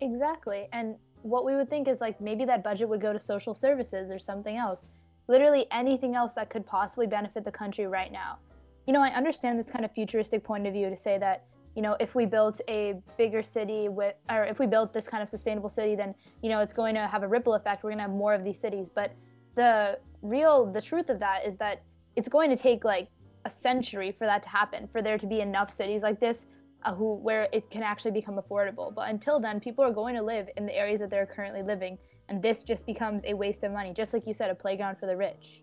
Exactly 0.00 0.68
and 0.72 0.96
what 1.22 1.44
we 1.44 1.56
would 1.56 1.68
think 1.68 1.88
is 1.88 2.00
like 2.00 2.20
maybe 2.20 2.44
that 2.44 2.62
budget 2.62 2.88
would 2.88 3.00
go 3.00 3.12
to 3.12 3.18
social 3.18 3.54
services 3.54 4.10
or 4.10 4.18
something 4.18 4.56
else. 4.56 4.88
Literally 5.26 5.66
anything 5.70 6.14
else 6.14 6.32
that 6.34 6.48
could 6.48 6.64
possibly 6.64 7.06
benefit 7.06 7.44
the 7.44 7.52
country 7.52 7.86
right 7.86 8.12
now. 8.12 8.38
You 8.86 8.94
know 8.94 9.02
i 9.02 9.10
understand 9.10 9.58
this 9.58 9.70
kind 9.70 9.84
of 9.84 9.92
futuristic 9.92 10.42
point 10.42 10.66
of 10.66 10.72
view 10.72 10.88
to 10.88 10.96
say 10.96 11.18
that 11.18 11.44
you 11.78 11.82
know, 11.82 11.96
if 12.00 12.16
we 12.16 12.26
built 12.26 12.60
a 12.66 12.94
bigger 13.16 13.40
city 13.40 13.88
with, 13.88 14.16
or 14.28 14.42
if 14.42 14.58
we 14.58 14.66
built 14.66 14.92
this 14.92 15.06
kind 15.06 15.22
of 15.22 15.28
sustainable 15.28 15.70
city, 15.70 15.94
then, 15.94 16.12
you 16.42 16.48
know, 16.48 16.58
it's 16.58 16.72
going 16.72 16.92
to 16.92 17.06
have 17.06 17.22
a 17.22 17.28
ripple 17.28 17.54
effect. 17.54 17.84
We're 17.84 17.90
going 17.90 17.98
to 17.98 18.02
have 18.02 18.10
more 18.10 18.34
of 18.34 18.42
these 18.42 18.58
cities. 18.58 18.88
But 18.92 19.12
the 19.54 20.00
real, 20.20 20.66
the 20.66 20.82
truth 20.82 21.08
of 21.08 21.20
that 21.20 21.46
is 21.46 21.56
that 21.58 21.84
it's 22.16 22.28
going 22.28 22.50
to 22.50 22.56
take 22.56 22.82
like 22.82 23.06
a 23.44 23.50
century 23.50 24.10
for 24.10 24.26
that 24.26 24.42
to 24.42 24.48
happen, 24.48 24.88
for 24.88 25.02
there 25.02 25.18
to 25.18 25.26
be 25.28 25.40
enough 25.40 25.72
cities 25.72 26.02
like 26.02 26.18
this 26.18 26.46
uh, 26.82 26.92
who 26.92 27.14
where 27.14 27.48
it 27.52 27.70
can 27.70 27.84
actually 27.84 28.10
become 28.10 28.40
affordable. 28.42 28.92
But 28.92 29.10
until 29.10 29.38
then, 29.38 29.60
people 29.60 29.84
are 29.84 29.92
going 29.92 30.16
to 30.16 30.22
live 30.22 30.48
in 30.56 30.66
the 30.66 30.74
areas 30.74 30.98
that 30.98 31.10
they're 31.10 31.26
currently 31.26 31.62
living, 31.62 31.96
and 32.28 32.42
this 32.42 32.64
just 32.64 32.86
becomes 32.86 33.22
a 33.24 33.34
waste 33.34 33.62
of 33.62 33.70
money, 33.70 33.94
just 33.94 34.12
like 34.12 34.26
you 34.26 34.34
said, 34.34 34.50
a 34.50 34.54
playground 34.56 34.98
for 34.98 35.06
the 35.06 35.16
rich. 35.16 35.62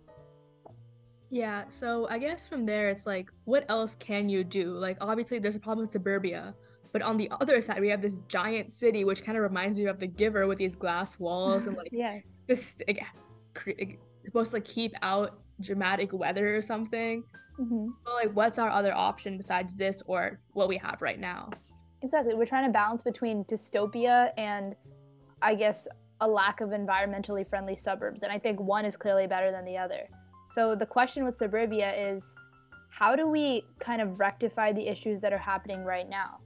Yeah, 1.36 1.66
so 1.68 2.08
I 2.10 2.18
guess 2.18 2.46
from 2.46 2.66
there 2.66 2.88
it's 2.88 3.06
like, 3.06 3.30
what 3.44 3.66
else 3.68 3.96
can 3.96 4.30
you 4.30 4.46
do? 4.46 4.72
Like, 4.72 4.96
obviously, 5.02 5.38
there's 5.38 5.58
a 5.58 5.60
problem 5.60 5.84
with 5.84 5.92
suburbia, 5.92 6.56
but 6.94 7.02
on 7.02 7.18
the 7.18 7.30
other 7.42 7.62
side, 7.62 7.82
we 7.82 7.90
have 7.90 8.02
this 8.02 8.22
giant 8.30 8.72
city, 8.72 9.04
which 9.04 9.22
kind 9.22 9.38
of 9.38 9.44
reminds 9.44 9.78
me 9.78 9.88
of 9.88 10.00
the 10.00 10.08
Giver 10.08 10.48
with 10.48 10.60
these 10.60 10.78
glass 10.78 11.20
walls 11.20 11.68
and 11.68 11.76
like 11.76 11.90
yes, 11.92 12.40
this 12.48 12.78
like, 12.88 14.00
supposed 14.24 14.52
to 14.52 14.56
like 14.56 14.64
keep 14.64 14.94
out 15.02 15.42
dramatic 15.60 16.14
weather 16.14 16.56
or 16.56 16.62
something. 16.62 17.26
Mm-hmm. 17.60 17.88
But 18.06 18.14
like, 18.14 18.32
what's 18.34 18.58
our 18.58 18.70
other 18.70 18.96
option 18.96 19.36
besides 19.36 19.76
this 19.76 20.02
or 20.08 20.40
what 20.54 20.70
we 20.70 20.78
have 20.78 21.02
right 21.02 21.20
now? 21.20 21.50
Exactly, 22.02 22.34
we're 22.34 22.46
trying 22.46 22.66
to 22.66 22.72
balance 22.72 23.02
between 23.02 23.44
dystopia 23.44 24.32
and, 24.38 24.74
I 25.42 25.56
guess, 25.56 25.86
a 26.22 26.28
lack 26.30 26.62
of 26.62 26.70
environmentally 26.70 27.46
friendly 27.46 27.76
suburbs, 27.76 28.24
and 28.24 28.32
I 28.32 28.40
think 28.40 28.62
one 28.62 28.86
is 28.86 28.96
clearly 28.96 29.28
better 29.28 29.52
than 29.52 29.66
the 29.66 29.78
other. 29.78 30.08
So 30.48 30.76
the 30.76 30.86
question 30.86 31.24
with 31.24 31.36
suburbia 31.36 31.94
is 31.94 32.36
how 32.90 33.16
do 33.16 33.28
we 33.28 33.64
kind 33.80 34.02
of 34.02 34.20
rectify 34.20 34.72
the 34.72 34.88
issues 34.88 35.20
that 35.22 35.34
are 35.34 35.38
happening 35.38 35.84
right 35.84 36.10
now? 36.10 36.40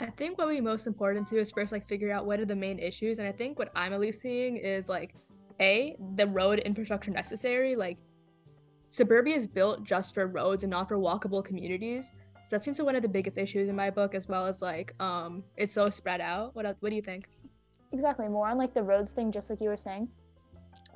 I 0.00 0.10
think 0.10 0.36
what 0.36 0.48
be 0.48 0.60
most 0.60 0.86
important 0.86 1.26
to 1.28 1.36
do 1.36 1.40
is 1.40 1.50
first 1.50 1.72
like 1.72 1.88
figure 1.88 2.12
out 2.12 2.26
what 2.26 2.38
are 2.40 2.44
the 2.44 2.56
main 2.56 2.78
issues. 2.78 3.18
And 3.18 3.26
I 3.26 3.32
think 3.32 3.58
what 3.58 3.72
I'm 3.74 3.94
at 3.94 4.00
least 4.00 4.20
seeing 4.20 4.58
is 4.58 4.88
like 4.88 5.14
A, 5.60 5.96
the 6.16 6.26
road 6.26 6.58
infrastructure 6.58 7.10
necessary. 7.10 7.74
Like 7.74 7.96
suburbia 8.90 9.34
is 9.34 9.46
built 9.46 9.84
just 9.84 10.12
for 10.12 10.26
roads 10.26 10.64
and 10.64 10.70
not 10.70 10.88
for 10.88 10.98
walkable 10.98 11.42
communities. 11.42 12.10
So 12.44 12.56
that 12.56 12.62
seems 12.62 12.76
to 12.76 12.82
be 12.82 12.86
one 12.86 12.96
of 12.96 13.02
the 13.02 13.08
biggest 13.08 13.38
issues 13.38 13.68
in 13.68 13.74
my 13.74 13.90
book, 13.90 14.14
as 14.14 14.28
well 14.28 14.46
as 14.46 14.60
like 14.60 14.94
um 15.00 15.42
it's 15.56 15.74
so 15.74 15.88
spread 15.88 16.20
out. 16.20 16.54
What 16.54 16.66
else, 16.66 16.76
what 16.80 16.90
do 16.90 16.96
you 16.96 17.02
think? 17.02 17.30
Exactly. 17.92 18.28
More 18.28 18.48
on 18.48 18.58
like 18.58 18.74
the 18.74 18.82
roads 18.82 19.12
thing, 19.12 19.32
just 19.32 19.48
like 19.48 19.60
you 19.62 19.70
were 19.70 19.76
saying. 19.78 20.08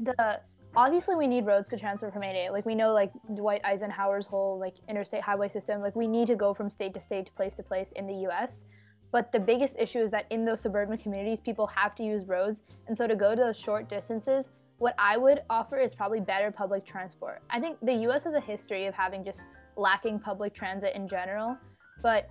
The 0.01 0.43
obviously 0.77 1.15
we 1.15 1.27
need 1.27 1.47
roads 1.47 1.69
to 1.71 1.79
transfer 1.79 2.11
from 2.11 2.23
A 2.23 2.33
to 2.33 2.39
A. 2.39 2.51
Like 2.51 2.67
we 2.67 2.75
know 2.75 2.93
like 2.93 3.13
Dwight 3.35 3.61
Eisenhower's 3.65 4.27
whole 4.27 4.59
like 4.59 4.75
interstate 4.89 5.23
highway 5.23 5.49
system, 5.49 5.81
like 5.81 5.97
we 5.97 6.07
need 6.07 6.27
to 6.29 6.37
go 6.37 6.55
from 6.55 6.71
state 6.71 6.95
to 6.95 7.01
state 7.01 7.27
to 7.27 7.33
place 7.33 7.55
to 7.57 7.63
place 7.63 7.93
in 7.93 8.07
the 8.07 8.29
US. 8.29 8.65
But 9.13 9.33
the 9.33 9.41
biggest 9.41 9.77
issue 9.79 9.99
is 9.99 10.11
that 10.13 10.27
in 10.31 10.45
those 10.45 10.61
suburban 10.61 10.97
communities, 10.97 11.41
people 11.41 11.67
have 11.67 11.95
to 11.97 12.05
use 12.05 12.27
roads. 12.27 12.63
And 12.87 12.97
so 12.97 13.07
to 13.07 13.17
go 13.17 13.35
to 13.35 13.41
those 13.41 13.57
short 13.57 13.89
distances, 13.89 14.49
what 14.79 14.95
I 14.99 15.17
would 15.17 15.41
offer 15.51 15.79
is 15.79 15.95
probably 15.95 16.21
better 16.21 16.51
public 16.51 16.87
transport. 16.87 17.43
I 17.51 17.61
think 17.61 17.79
the 17.83 17.95
US 18.09 18.25
has 18.25 18.35
a 18.35 18.41
history 18.41 18.87
of 18.87 18.95
having 18.95 19.25
just 19.25 19.43
lacking 19.77 20.21
public 20.21 20.55
transit 20.55 20.95
in 20.95 21.09
general, 21.09 21.57
but 22.03 22.29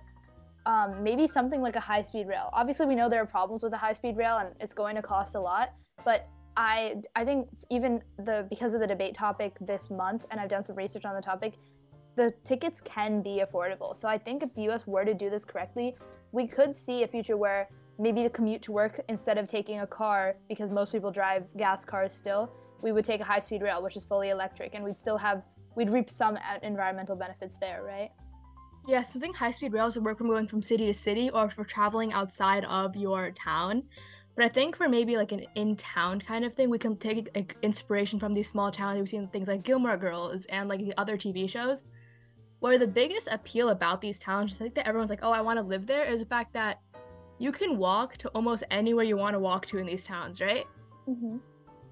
um, 0.66 1.02
maybe 1.02 1.28
something 1.28 1.60
like 1.62 1.76
a 1.76 1.80
high 1.80 2.02
speed 2.02 2.26
rail. 2.26 2.50
Obviously, 2.52 2.86
we 2.86 2.94
know 2.94 3.08
there 3.08 3.22
are 3.22 3.26
problems 3.26 3.62
with 3.62 3.72
a 3.72 3.78
high 3.78 3.92
speed 3.92 4.16
rail 4.16 4.38
and 4.38 4.54
it's 4.60 4.74
going 4.74 4.96
to 4.96 5.02
cost 5.02 5.34
a 5.34 5.40
lot, 5.40 5.72
but 6.04 6.28
I 6.56 6.96
I 7.16 7.24
think 7.24 7.48
even 7.70 8.02
the 8.18 8.46
because 8.48 8.74
of 8.74 8.80
the 8.80 8.86
debate 8.86 9.14
topic 9.14 9.56
this 9.60 9.90
month, 9.90 10.26
and 10.30 10.40
I've 10.40 10.48
done 10.48 10.64
some 10.64 10.76
research 10.76 11.04
on 11.04 11.14
the 11.14 11.22
topic, 11.22 11.54
the 12.16 12.34
tickets 12.44 12.80
can 12.80 13.22
be 13.22 13.42
affordable. 13.46 13.96
So 13.96 14.08
I 14.08 14.18
think 14.18 14.42
if 14.42 14.54
the 14.54 14.62
U.S. 14.62 14.86
were 14.86 15.04
to 15.04 15.14
do 15.14 15.30
this 15.30 15.44
correctly, 15.44 15.96
we 16.32 16.46
could 16.46 16.74
see 16.74 17.02
a 17.02 17.08
future 17.08 17.36
where 17.36 17.68
maybe 17.98 18.22
to 18.22 18.30
commute 18.30 18.62
to 18.62 18.72
work 18.72 19.00
instead 19.08 19.38
of 19.38 19.46
taking 19.46 19.80
a 19.80 19.86
car 19.86 20.36
because 20.48 20.72
most 20.72 20.90
people 20.90 21.10
drive 21.10 21.44
gas 21.56 21.84
cars 21.84 22.12
still, 22.12 22.50
we 22.82 22.92
would 22.92 23.04
take 23.04 23.20
a 23.20 23.24
high 23.24 23.40
speed 23.40 23.62
rail 23.62 23.82
which 23.82 23.96
is 23.96 24.04
fully 24.04 24.30
electric, 24.30 24.74
and 24.74 24.82
we'd 24.82 24.98
still 24.98 25.18
have 25.18 25.42
we'd 25.76 25.90
reap 25.90 26.10
some 26.10 26.36
environmental 26.62 27.14
benefits 27.14 27.56
there, 27.58 27.82
right? 27.84 28.10
Yeah, 28.88 29.00
I 29.00 29.02
think 29.04 29.36
high 29.36 29.50
speed 29.50 29.72
rails 29.72 29.94
would 29.94 30.04
work 30.04 30.18
from 30.18 30.28
going 30.28 30.48
from 30.48 30.62
city 30.62 30.86
to 30.86 30.94
city 30.94 31.30
or 31.30 31.50
for 31.50 31.64
traveling 31.64 32.12
outside 32.12 32.64
of 32.64 32.96
your 32.96 33.30
town. 33.30 33.84
But 34.40 34.46
I 34.46 34.54
think 34.54 34.74
for 34.74 34.88
maybe 34.88 35.18
like 35.18 35.32
an 35.32 35.44
in 35.54 35.76
town 35.76 36.18
kind 36.18 36.46
of 36.46 36.54
thing, 36.54 36.70
we 36.70 36.78
can 36.78 36.96
take 36.96 37.28
like, 37.34 37.58
inspiration 37.60 38.18
from 38.18 38.32
these 38.32 38.48
small 38.48 38.72
towns. 38.72 38.98
We've 38.98 39.06
seen 39.06 39.28
things 39.28 39.48
like 39.48 39.64
Gilmore 39.64 39.98
Girls 39.98 40.46
and 40.46 40.66
like 40.66 40.80
the 40.80 40.96
other 40.96 41.18
TV 41.18 41.46
shows. 41.46 41.84
Where 42.60 42.78
the 42.78 42.86
biggest 42.86 43.28
appeal 43.30 43.68
about 43.68 44.00
these 44.00 44.18
towns, 44.18 44.54
I 44.54 44.56
think 44.60 44.76
that 44.76 44.88
everyone's 44.88 45.10
like, 45.10 45.20
oh, 45.22 45.30
I 45.30 45.42
want 45.42 45.58
to 45.58 45.62
live 45.62 45.86
there, 45.86 46.06
is 46.06 46.20
the 46.20 46.26
fact 46.26 46.54
that 46.54 46.80
you 47.38 47.52
can 47.52 47.76
walk 47.76 48.16
to 48.16 48.28
almost 48.28 48.64
anywhere 48.70 49.04
you 49.04 49.18
want 49.18 49.34
to 49.34 49.38
walk 49.38 49.66
to 49.66 49.76
in 49.76 49.84
these 49.84 50.04
towns, 50.04 50.40
right? 50.40 50.64
Mm-hmm. 51.06 51.36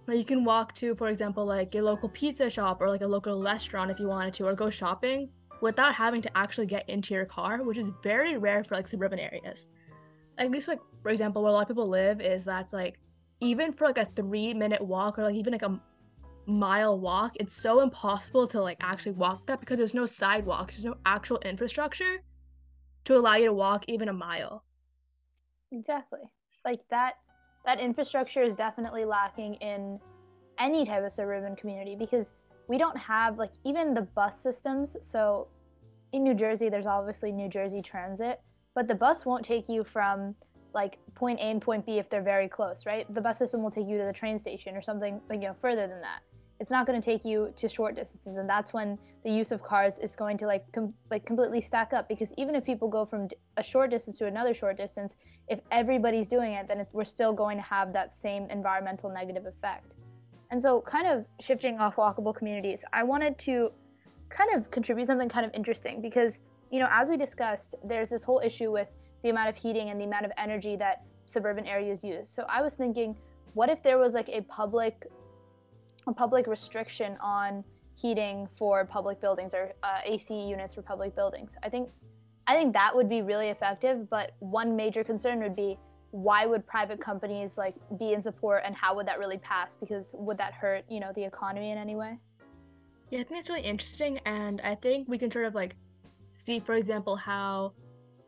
Like 0.07 0.17
you 0.17 0.25
can 0.25 0.43
walk 0.43 0.75
to, 0.77 0.95
for 0.95 1.11
example, 1.11 1.45
like 1.45 1.75
your 1.75 1.85
local 1.85 2.09
pizza 2.09 2.49
shop 2.49 2.81
or 2.81 2.89
like 2.89 3.03
a 3.03 3.07
local 3.07 3.43
restaurant 3.43 3.91
if 3.91 4.01
you 4.01 4.09
wanted 4.09 4.33
to, 4.33 4.47
or 4.47 4.55
go 4.55 4.71
shopping 4.71 5.29
without 5.61 5.95
having 5.95 6.23
to 6.23 6.35
actually 6.35 6.67
get 6.67 6.89
into 6.89 7.13
your 7.13 7.27
car, 7.27 7.63
which 7.63 7.77
is 7.77 7.91
very 8.03 8.39
rare 8.39 8.65
for 8.65 8.75
like 8.75 8.89
suburban 8.89 9.19
areas. 9.19 9.67
At 10.39 10.51
least 10.51 10.69
like 10.69 10.81
for 11.03 11.11
example, 11.11 11.43
where 11.43 11.51
a 11.51 11.53
lot 11.53 11.63
of 11.63 11.69
people 11.69 11.87
live 11.87 12.21
is 12.21 12.45
that's 12.45 12.73
like 12.73 12.99
even 13.41 13.73
for 13.73 13.87
like 13.87 13.99
a 13.99 14.07
three 14.07 14.55
minute 14.55 14.81
walk 14.81 15.19
or 15.19 15.25
like 15.25 15.35
even 15.35 15.53
like 15.53 15.63
a 15.63 15.81
mile 16.47 16.99
walk, 16.99 17.33
it's 17.37 17.55
so 17.55 17.81
impossible 17.81 18.47
to 18.49 18.61
like 18.61 18.79
actually 18.81 19.13
walk 19.13 19.47
that 19.47 19.61
because 19.61 19.77
there's 19.77 19.95
no 19.95 20.07
sidewalks, 20.07 20.75
there's 20.75 20.85
no 20.85 20.97
actual 21.05 21.39
infrastructure 21.39 22.19
to 23.05 23.17
allow 23.17 23.37
you 23.37 23.47
to 23.47 23.53
walk 23.53 23.85
even 23.89 24.09
a 24.09 24.13
mile. 24.13 24.65
Exactly. 25.73 26.21
Like 26.65 26.81
that 26.91 27.15
that 27.65 27.81
infrastructure 27.81 28.43
is 28.43 28.57
definitely 28.57 29.05
lacking 29.05 29.55
in 29.55 30.01
any 30.59 30.85
type 30.85 31.05
of 31.05 31.13
suburban 31.13 31.55
community 31.57 31.95
because 31.95 32.33
we 32.69 32.79
don't 32.79 32.97
have 32.97 33.39
like 33.39 33.53
even 33.65 33.95
the 33.95 34.03
bus 34.03 34.41
systems. 34.41 34.97
So 35.03 35.49
in 36.13 36.23
New 36.23 36.35
Jersey, 36.35 36.69
there's 36.69 36.87
obviously 36.87 37.33
New 37.33 37.49
Jersey 37.49 37.83
Transit, 37.83 38.41
but 38.79 38.87
the 38.87 38.95
bus 38.95 39.27
won't 39.27 39.45
take 39.45 39.69
you 39.69 39.83
from 39.83 40.37
like 40.73 41.01
point 41.17 41.41
A 41.41 41.51
and 41.51 41.61
point 41.61 41.85
B 41.85 41.99
if 41.99 42.09
they're 42.09 42.23
very 42.23 42.47
close, 42.47 42.87
right? 42.87 43.13
The 43.13 43.21
bus 43.21 43.37
system 43.37 43.61
will 43.61 43.73
take 43.73 43.89
you 43.89 43.99
to 43.99 44.05
the 44.05 44.13
train 44.13 44.39
station 44.39 44.77
or 44.77 44.83
something 44.83 45.21
like 45.29 45.41
you 45.43 45.49
know 45.49 45.57
further 45.61 45.89
than 45.89 46.01
that. 46.01 46.21
It's 46.61 46.71
not 46.71 46.87
going 46.87 47.01
to 47.01 47.05
take 47.05 47.25
you 47.25 47.53
to 47.57 47.69
short 47.69 47.97
distances, 47.97 48.37
and 48.37 48.49
that's 48.49 48.73
when 48.73 48.97
the 49.25 49.33
use 49.33 49.51
of 49.51 49.65
cars 49.65 49.99
is 49.99 50.15
going 50.15 50.39
to 50.39 50.47
like 50.47 50.71
com- 50.71 50.95
like 51.11 51.27
completely 51.27 51.61
stack 51.61 51.93
up. 51.93 52.09
Because 52.09 52.33
even 52.39 52.55
if 52.55 52.65
people 52.65 52.87
go 52.87 53.05
from 53.05 53.27
a 53.57 53.65
short 53.65 53.91
distance 53.91 54.17
to 54.19 54.27
another 54.27 54.55
short 54.55 54.77
distance, 54.77 55.17
if 55.49 55.59
everybody's 55.73 56.29
doing 56.29 56.53
it, 56.53 56.69
then 56.69 56.87
we're 56.93 57.05
still 57.05 57.33
going 57.33 57.57
to 57.57 57.65
have 57.65 57.93
that 57.95 58.15
same 58.15 58.47
environmental 58.49 59.11
negative 59.13 59.45
effect. 59.45 59.95
And 60.53 60.63
so, 60.63 60.83
kind 60.83 61.09
of 61.09 61.27
shifting 61.41 61.81
off 61.81 61.97
walkable 61.97 62.33
communities, 62.33 62.85
I 62.93 63.03
wanted 63.03 63.39
to 63.39 63.73
kind 64.29 64.55
of 64.55 64.71
contribute 64.71 65.09
something 65.09 65.29
kind 65.29 65.45
of 65.45 65.53
interesting 65.53 66.01
because, 66.01 66.39
you 66.71 66.79
know, 66.79 66.89
as 66.91 67.09
we 67.09 67.17
discussed, 67.17 67.75
there's 67.85 68.09
this 68.09 68.23
whole 68.23 68.41
issue 68.45 68.71
with 68.71 68.89
the 69.23 69.31
amount 69.31 69.49
of 69.49 69.57
heating 69.57 69.91
and 69.91 70.01
the 70.01 70.05
amount 70.05 70.25
of 70.25 70.33
energy 70.37 70.77
that 70.77 71.03
suburban 71.25 71.67
areas 71.67 72.05
use. 72.05 72.29
So 72.29 72.45
I 72.49 72.63
was 72.63 72.75
thinking, 72.75 73.17
what 73.55 73.69
if 73.69 73.83
there 73.83 73.99
was 73.99 74.15
like 74.15 74.29
a 74.29 74.43
public, 74.43 75.07
a 76.07 76.13
public 76.13 76.47
restriction 76.47 77.17
on 77.21 77.65
heating 77.95 78.49
for 78.57 78.85
public 78.85 79.21
buildings 79.21 79.55
or 79.55 79.73
uh, 79.83 80.01
AC 80.05 80.35
units 80.35 80.75
for 80.75 80.83
public 80.83 81.15
buildings? 81.15 81.57
I 81.63 81.69
think, 81.69 81.91
I 82.47 82.55
think 82.55 82.73
that 82.75 82.95
would 82.95 83.09
be 83.09 83.23
really 83.23 83.49
effective. 83.49 84.09
But 84.09 84.33
one 84.39 84.77
major 84.77 85.03
concern 85.03 85.41
would 85.41 85.57
be 85.57 85.79
why 86.11 86.47
would 86.47 86.67
private 86.67 87.01
companies 87.01 87.59
like 87.59 87.75
be 87.99 88.15
in 88.15 88.23
support 88.23 88.63
and 88.65 88.75
how 88.75 88.95
would 88.95 89.07
that 89.07 89.19
really 89.19 89.37
pass 89.39 89.77
because 89.77 90.15
would 90.17 90.39
that 90.39 90.55
hurt 90.55 90.85
you 90.89 91.01
know 91.01 91.13
the 91.15 91.23
economy 91.23 91.71
in 91.71 91.77
any 91.77 91.97
way 91.97 92.19
yeah 93.11 93.21
i 93.21 93.23
think 93.23 93.41
it's 93.41 93.49
really 93.51 93.61
interesting 93.61 94.19
and 94.25 94.61
i 94.63 94.75
think 94.75 95.07
we 95.07 95.19
can 95.19 95.31
sort 95.31 95.45
of 95.45 95.55
like 95.55 95.77
see 96.39 96.61
for 96.61 96.75
example 96.75 97.17
how 97.17 97.73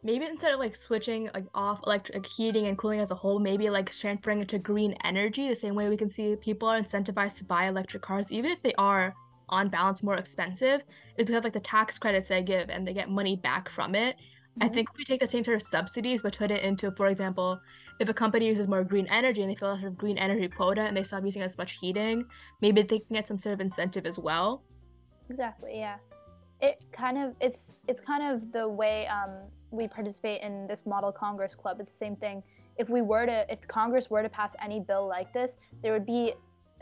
maybe 0.02 0.25
instead 0.25 0.52
of 0.52 0.59
like 0.59 0.75
switching 0.75 1.31
like 1.35 1.45
off 1.55 1.81
electric 1.85 2.25
heating 2.26 2.67
and 2.67 2.79
cooling 2.79 3.00
as 3.00 3.11
a 3.11 3.14
whole 3.14 3.38
maybe 3.38 3.69
like 3.71 3.90
transferring 3.93 4.40
it 4.40 4.49
to 4.49 4.59
green 4.59 4.95
energy 5.05 5.49
the 5.49 5.55
same 5.55 5.75
way 5.75 5.88
we 5.88 5.97
can 5.97 6.09
see 6.09 6.37
people 6.37 6.69
are 6.69 6.81
incentivized 6.81 7.37
to 7.37 7.45
buy 7.45 7.67
electric 7.67 8.02
cars 8.02 8.33
even 8.33 8.50
if 8.50 8.62
they 8.62 8.75
are 8.75 9.14
on 9.49 9.69
balance 9.69 10.02
more 10.02 10.17
expensive 10.17 10.81
is 11.19 11.26
because 11.26 11.45
like 11.45 11.52
the 11.52 11.61
tax 11.61 11.99
credits 11.99 12.29
they 12.29 12.43
give 12.43 12.71
and 12.71 12.87
they 12.87 12.93
get 12.93 13.11
money 13.11 13.37
back 13.37 13.69
from 13.69 13.95
it 13.95 14.17
I 14.61 14.64
mm-hmm. 14.64 14.75
think 14.75 14.88
if 14.90 14.99
we 14.99 15.05
take 15.05 15.21
the 15.21 15.26
same 15.26 15.45
sort 15.45 15.57
of 15.57 15.62
subsidies 15.62 16.23
but 16.23 16.37
put 16.37 16.50
it 16.50 16.62
into, 16.64 16.90
for 16.93 17.07
example, 17.07 17.61
if 18.00 18.09
a 18.09 18.14
company 18.14 18.47
uses 18.47 18.67
more 18.67 18.83
green 18.83 19.07
energy 19.07 19.43
and 19.43 19.50
they 19.50 19.55
fill 19.55 19.71
out 19.71 19.85
a 19.85 19.90
green 19.90 20.19
energy 20.19 20.49
quota 20.49 20.83
and 20.83 20.97
they 20.97 21.05
stop 21.05 21.25
using 21.25 21.43
as 21.43 21.57
much 21.57 21.79
heating, 21.81 22.25
maybe 22.61 22.83
they 22.83 22.99
can 22.99 23.14
get 23.14 23.29
some 23.29 23.38
sort 23.38 23.55
of 23.55 23.61
incentive 23.61 24.07
as 24.07 24.19
well. 24.19 24.62
Exactly. 25.29 25.79
Yeah. 25.79 25.97
It 26.62 26.81
kind 26.93 27.19
of 27.19 27.35
it's 27.40 27.76
it's 27.88 28.00
kind 28.00 28.23
of 28.23 28.52
the 28.52 28.69
way 28.69 29.07
um, 29.07 29.31
we 29.71 29.88
participate 29.88 30.43
in 30.43 30.67
this 30.67 30.85
model 30.87 31.12
Congress 31.12 31.55
club. 31.55 31.79
It's 31.81 31.90
the 31.90 31.97
same 31.97 32.17
thing. 32.17 32.43
If 32.76 32.88
we 32.88 33.02
were 33.02 33.26
to 33.26 33.50
if 33.52 33.67
Congress 33.67 34.11
were 34.11 34.23
to 34.23 34.29
pass 34.29 34.55
any 34.62 34.81
bill 34.81 35.07
like 35.07 35.33
this, 35.33 35.57
there 35.83 35.93
would 35.93 36.07
be 36.07 36.35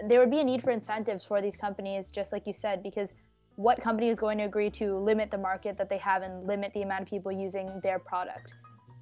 there 0.06 0.20
would 0.20 0.30
be 0.30 0.40
a 0.40 0.44
need 0.44 0.62
for 0.62 0.70
incentives 0.70 1.24
for 1.24 1.40
these 1.40 1.56
companies, 1.56 2.10
just 2.10 2.32
like 2.32 2.46
you 2.46 2.52
said, 2.52 2.82
because 2.82 3.12
what 3.56 3.80
company 3.80 4.08
is 4.08 4.18
going 4.18 4.38
to 4.38 4.44
agree 4.44 4.70
to 4.70 4.96
limit 4.96 5.30
the 5.32 5.38
market 5.38 5.76
that 5.76 5.90
they 5.90 5.98
have 5.98 6.22
and 6.22 6.46
limit 6.46 6.72
the 6.74 6.82
amount 6.82 7.02
of 7.02 7.08
people 7.08 7.32
using 7.32 7.80
their 7.82 7.98
product. 7.98 8.54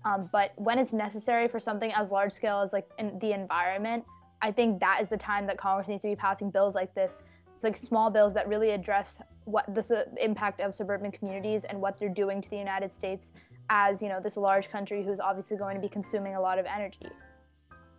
Um, 0.07 0.31
but 0.33 0.53
when 0.57 0.79
it's 0.79 0.95
necessary 0.95 1.49
for 1.49 1.61
something 1.61 1.93
as 1.93 2.11
large 2.11 2.33
scale 2.33 2.61
as 2.61 2.73
like 2.73 2.89
in 2.99 3.19
the 3.19 3.33
environment, 3.33 4.05
I 4.41 4.53
think 4.53 4.81
that 4.81 5.01
is 5.03 5.09
the 5.09 5.17
time 5.17 5.47
that 5.49 5.59
Congress 5.59 5.89
needs 5.89 6.03
to 6.03 6.09
be 6.09 6.17
passing 6.17 6.51
bills 6.51 6.75
like 6.75 6.95
this. 6.95 7.23
It's 7.57 7.65
like 7.65 7.77
small 7.77 8.11
bills 8.11 8.35
that 8.35 8.47
really 8.47 8.71
address 8.71 9.19
what 9.45 9.75
the 9.75 10.07
impact 10.23 10.61
of 10.61 10.75
suburban 10.75 11.11
communities 11.11 11.65
and 11.65 11.81
what 11.81 11.99
they're 11.99 12.11
doing 12.11 12.43
to 12.43 12.51
the 12.51 12.59
United 12.59 12.93
States 12.93 13.33
as 13.71 14.03
you 14.03 14.09
know 14.09 14.21
this 14.21 14.37
large 14.37 14.71
country 14.71 15.03
who's 15.03 15.19
obviously 15.19 15.57
going 15.57 15.75
to 15.75 15.81
be 15.81 15.89
consuming 15.89 16.35
a 16.35 16.41
lot 16.41 16.59
of 16.59 16.67
energy. 16.67 17.09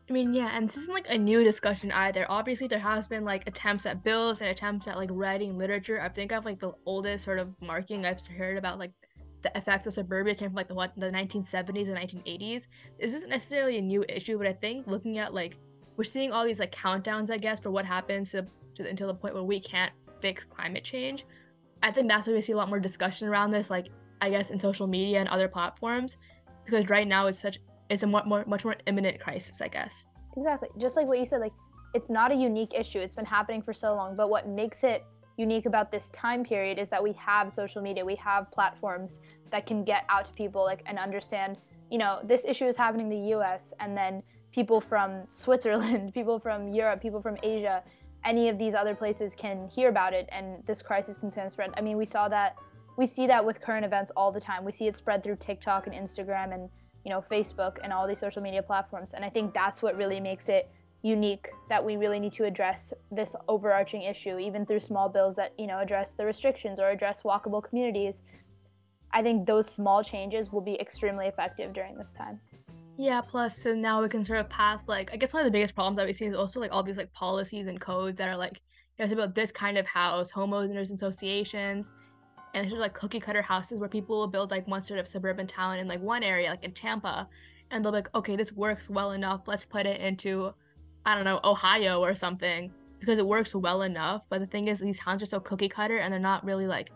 I 0.10 0.14
mean, 0.14 0.34
yeah, 0.34 0.52
and 0.54 0.70
this 0.70 0.78
isn't 0.78 0.94
like 0.94 1.08
a 1.10 1.18
new 1.18 1.44
discussion 1.44 1.92
either. 1.92 2.26
Obviously, 2.30 2.68
there 2.68 2.80
has 2.80 3.08
been 3.08 3.26
like 3.26 3.46
attempts 3.48 3.86
at 3.88 4.04
bills 4.04 4.42
and 4.42 4.50
attempts 4.50 4.88
at 4.88 4.96
like 4.96 5.10
writing 5.12 5.58
literature. 5.58 6.00
I 6.00 6.08
think 6.08 6.32
of 6.32 6.46
like 6.46 6.60
the 6.60 6.74
oldest 6.86 7.26
sort 7.26 7.40
of 7.40 7.50
marking 7.62 8.06
I've 8.06 8.26
heard 8.28 8.58
about 8.58 8.78
like 8.78 8.92
the 9.42 9.58
effects 9.58 9.88
of 9.88 9.94
suburbia 9.94 10.36
came 10.36 10.50
from 10.50 10.56
like 10.56 10.68
the 10.68 10.76
what 10.76 10.94
the 10.96 11.08
1970s 11.08 11.88
and 11.88 11.98
1980s. 11.98 12.68
This 13.00 13.14
isn't 13.16 13.30
necessarily 13.30 13.80
a 13.80 13.82
new 13.82 14.06
issue, 14.08 14.38
but 14.38 14.48
I 14.48 14.54
think 14.54 14.88
looking 14.88 15.18
at 15.18 15.34
like 15.34 15.58
we're 15.98 16.04
seeing 16.04 16.32
all 16.32 16.46
these 16.46 16.60
like 16.60 16.72
countdowns, 16.72 17.32
I 17.32 17.38
guess, 17.38 17.60
for 17.60 17.72
what 17.72 17.86
happens 17.86 18.32
to, 18.32 18.46
to 18.78 18.88
until 18.88 19.08
the 19.08 19.14
point 19.14 19.34
where 19.34 19.44
we 19.44 19.60
can't 19.60 19.92
fix 20.22 20.44
climate 20.44 20.84
change. 20.84 21.26
I 21.84 21.92
think 21.92 22.08
that's 22.08 22.28
why 22.28 22.34
we 22.34 22.42
see 22.42 22.54
a 22.54 22.58
lot 22.58 22.70
more 22.70 22.80
discussion 22.80 23.28
around 23.28 23.52
this, 23.52 23.70
like 23.70 23.90
I 24.22 24.30
guess 24.30 24.50
in 24.50 24.60
social 24.60 24.88
media 24.88 25.20
and 25.20 25.30
other 25.30 25.48
platforms, 25.48 26.18
because 26.66 26.90
right 26.90 27.08
now 27.08 27.28
it's 27.28 27.40
such 27.40 27.60
it's 27.90 28.04
a 28.04 28.08
more, 28.08 28.24
more 28.26 28.44
much 28.48 28.66
more 28.66 28.76
imminent 28.86 29.20
crisis, 29.20 29.62
I 29.62 29.68
guess. 29.68 30.08
Exactly. 30.36 30.70
Just 30.78 30.96
like 30.96 31.08
what 31.08 31.20
you 31.20 31.26
said, 31.26 31.42
like 31.42 31.54
it's 31.94 32.10
not 32.10 32.32
a 32.32 32.36
unique 32.36 32.74
issue. 32.74 33.00
It's 33.00 33.16
been 33.16 33.26
happening 33.26 33.62
for 33.62 33.74
so 33.74 33.96
long, 33.96 34.16
but 34.16 34.30
what 34.30 34.48
makes 34.48 34.84
it 34.84 35.06
unique 35.38 35.68
about 35.68 35.92
this 35.92 36.10
time 36.10 36.44
period 36.44 36.80
is 36.80 36.90
that 36.90 37.02
we 37.02 37.14
have 37.14 37.52
social 37.52 37.82
media, 37.82 38.04
we 38.04 38.16
have 38.16 38.52
platforms 38.52 39.22
that 39.52 39.66
can 39.66 39.84
get 39.84 40.04
out 40.10 40.26
to 40.26 40.34
people 40.34 40.64
like 40.64 40.82
and 40.88 40.98
understand, 40.98 41.62
you 41.92 41.98
know, 41.98 42.20
this 42.24 42.44
issue 42.44 42.66
is 42.66 42.76
happening 42.76 43.12
in 43.12 43.24
the 43.24 43.36
US 43.38 43.74
and 43.80 43.96
then 43.96 44.24
people 44.52 44.82
from 44.82 45.24
Switzerland, 45.30 46.14
people 46.20 46.40
from 46.40 46.68
Europe, 46.70 47.02
people 47.02 47.22
from 47.22 47.38
Asia, 47.44 47.84
any 48.28 48.50
of 48.50 48.60
these 48.60 48.76
other 48.76 48.94
places 48.94 49.34
can 49.34 49.68
hear 49.70 49.90
about 49.90 50.14
it 50.14 50.30
and 50.32 50.64
this 50.68 50.84
crisis 50.84 51.18
can 51.18 51.32
spread. 51.32 51.72
I 51.78 51.82
mean, 51.82 51.98
we 51.98 52.06
saw 52.06 52.28
that 52.28 52.56
we 52.98 53.06
see 53.06 53.28
that 53.28 53.46
with 53.46 53.62
current 53.62 53.86
events 53.86 54.12
all 54.16 54.32
the 54.32 54.40
time. 54.40 54.66
We 54.66 54.72
see 54.72 54.88
it 54.88 54.98
spread 54.98 55.24
through 55.24 55.38
TikTok 55.38 55.88
and 55.88 55.96
Instagram 55.96 56.54
and 56.54 56.70
you 57.08 57.14
know 57.14 57.24
facebook 57.32 57.78
and 57.84 57.94
all 57.94 58.06
these 58.06 58.20
social 58.20 58.42
media 58.42 58.62
platforms 58.62 59.14
and 59.14 59.24
i 59.24 59.30
think 59.30 59.54
that's 59.54 59.82
what 59.82 59.96
really 59.96 60.20
makes 60.20 60.50
it 60.50 60.70
unique 61.04 61.48
that 61.70 61.84
we 61.84 61.96
really 61.96 62.20
need 62.20 62.34
to 62.34 62.44
address 62.44 62.92
this 63.10 63.34
overarching 63.48 64.02
issue 64.02 64.38
even 64.38 64.66
through 64.66 64.82
small 64.82 65.08
bills 65.08 65.34
that 65.34 65.54
you 65.58 65.68
know 65.68 65.80
address 65.80 66.12
the 66.12 66.26
restrictions 66.26 66.82
or 66.82 66.90
address 66.90 67.22
walkable 67.22 67.64
communities 67.64 68.22
i 69.12 69.24
think 69.24 69.46
those 69.48 69.70
small 69.70 70.04
changes 70.04 70.52
will 70.52 70.60
be 70.60 70.78
extremely 70.82 71.28
effective 71.28 71.72
during 71.72 71.98
this 71.98 72.12
time 72.12 72.42
yeah 72.98 73.22
plus 73.22 73.58
so 73.58 73.74
now 73.74 74.02
we 74.02 74.10
can 74.10 74.24
sort 74.24 74.40
of 74.40 74.50
pass 74.50 74.88
like 74.88 75.12
i 75.14 75.18
guess 75.18 75.34
one 75.34 75.42
of 75.42 75.46
the 75.46 75.52
biggest 75.52 75.76
problems 75.76 75.98
that 75.98 76.06
we 76.06 76.14
see 76.14 76.26
is 76.26 76.36
also 76.36 76.60
like 76.60 76.72
all 76.72 76.84
these 76.84 76.98
like 76.98 77.12
policies 77.14 77.68
and 77.68 77.80
codes 77.80 78.18
that 78.18 78.28
are 78.28 78.38
like 78.38 78.62
you 78.98 79.06
know, 79.06 79.14
about 79.14 79.36
this 79.36 79.52
kind 79.52 79.78
of 79.78 79.86
house 79.86 80.32
homeowners 80.32 80.94
associations 80.94 81.92
and 82.54 82.72
there's 82.72 82.80
like 82.80 82.94
cookie 82.94 83.20
cutter 83.20 83.42
houses 83.42 83.80
where 83.80 83.90
people 83.90 84.18
will 84.18 84.28
build 84.28 84.52
like 84.52 84.68
one 84.68 84.82
sort 84.82 85.00
of 85.00 85.08
suburban 85.08 85.48
town 85.48 85.80
in 85.80 85.88
like 85.88 86.02
one 86.02 86.24
area, 86.24 86.50
like 86.50 86.64
in 86.64 86.72
Tampa, 86.72 87.28
and 87.70 87.84
they'll 87.84 87.92
be 87.92 87.98
like, 87.98 88.10
okay, 88.16 88.36
this 88.36 88.52
works 88.52 88.90
well 88.90 89.12
enough. 89.12 89.42
Let's 89.46 89.66
put 89.66 89.86
it 89.86 90.02
into, 90.02 90.54
I 91.06 91.16
don't 91.16 91.24
know, 91.24 91.40
Ohio 91.44 92.02
or 92.02 92.16
something 92.16 92.72
because 93.00 93.20
it 93.20 93.28
works 93.28 93.54
well 93.54 93.84
enough. 93.84 94.24
But 94.30 94.40
the 94.40 94.48
thing 94.48 94.70
is, 94.70 94.80
these 94.80 95.00
towns 95.00 95.22
are 95.22 95.28
so 95.28 95.40
cookie 95.40 95.70
cutter 95.70 95.98
and 95.98 96.12
they're 96.12 96.20
not 96.20 96.44
really 96.44 96.68
like 96.68 96.92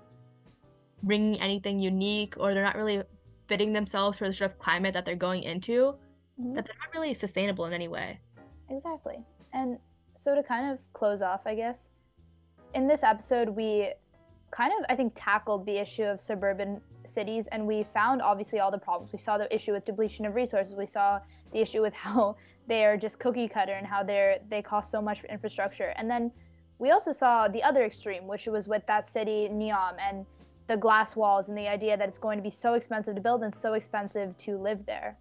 bringing 1.04 1.40
anything 1.40 1.80
unique 1.80 2.36
or 2.38 2.54
they're 2.54 2.64
not 2.64 2.76
really 2.76 3.04
fitting 3.48 3.74
themselves 3.74 4.18
for 4.18 4.28
the 4.28 4.34
sort 4.34 4.52
of 4.52 4.58
climate 4.60 4.94
that 4.94 5.06
they're 5.06 5.16
going 5.16 5.44
into 5.44 5.96
mm-hmm. 6.40 6.54
that 6.54 6.66
they're 6.66 6.76
not 6.80 6.94
really 6.94 7.14
sustainable 7.14 7.66
in 7.66 7.74
any 7.74 7.88
way. 7.88 8.20
Exactly. 8.70 9.24
And 9.54 9.78
so 10.16 10.36
to 10.36 10.44
kind 10.44 10.72
of 10.72 10.80
close 10.94 11.22
off, 11.22 11.44
I 11.46 11.56
guess, 11.56 11.90
in 12.74 12.88
this 12.88 13.04
episode, 13.04 13.50
we 13.50 13.92
kind 14.52 14.72
of, 14.78 14.86
I 14.90 14.96
think, 14.96 15.14
tackled 15.16 15.66
the 15.66 15.78
issue 15.78 16.04
of 16.04 16.20
suburban 16.20 16.82
cities 17.06 17.48
and 17.48 17.66
we 17.66 17.84
found 17.94 18.22
obviously 18.22 18.60
all 18.60 18.72
the 18.72 18.78
problems. 18.78 19.12
We 19.12 19.20
saw 19.20 19.38
the 19.38 19.54
issue 19.54 19.74
with 19.74 19.86
depletion 19.86 20.26
of 20.26 20.36
resources. 20.36 20.76
We 20.76 20.86
saw 20.86 21.20
the 21.52 21.60
issue 21.60 21.82
with 21.82 21.94
how 22.06 22.36
they 22.68 22.86
are 22.86 22.98
just 22.98 23.20
cookie 23.20 23.48
cutter 23.48 23.74
and 23.74 23.88
how 23.88 24.04
they're 24.04 24.40
they 24.50 24.62
cost 24.62 24.92
so 24.92 25.02
much 25.02 25.22
for 25.22 25.28
infrastructure. 25.28 25.94
And 25.96 26.10
then 26.10 26.32
we 26.80 26.92
also 26.92 27.12
saw 27.12 27.48
the 27.48 27.62
other 27.64 27.84
extreme, 27.86 28.28
which 28.28 28.48
was 28.48 28.68
with 28.68 28.86
that 28.88 29.06
city 29.06 29.50
Neom 29.52 29.96
and 30.00 30.26
the 30.68 30.78
glass 30.78 31.16
walls 31.16 31.50
and 31.50 31.58
the 31.58 31.68
idea 31.68 31.98
that 31.98 32.08
it's 32.08 32.18
going 32.18 32.38
to 32.38 32.44
be 32.44 32.52
so 32.52 32.74
expensive 32.76 33.16
to 33.16 33.22
build 33.22 33.44
and 33.44 33.54
so 33.54 33.74
expensive 33.74 34.36
to 34.38 34.58
live 34.58 34.86
there. 34.86 35.18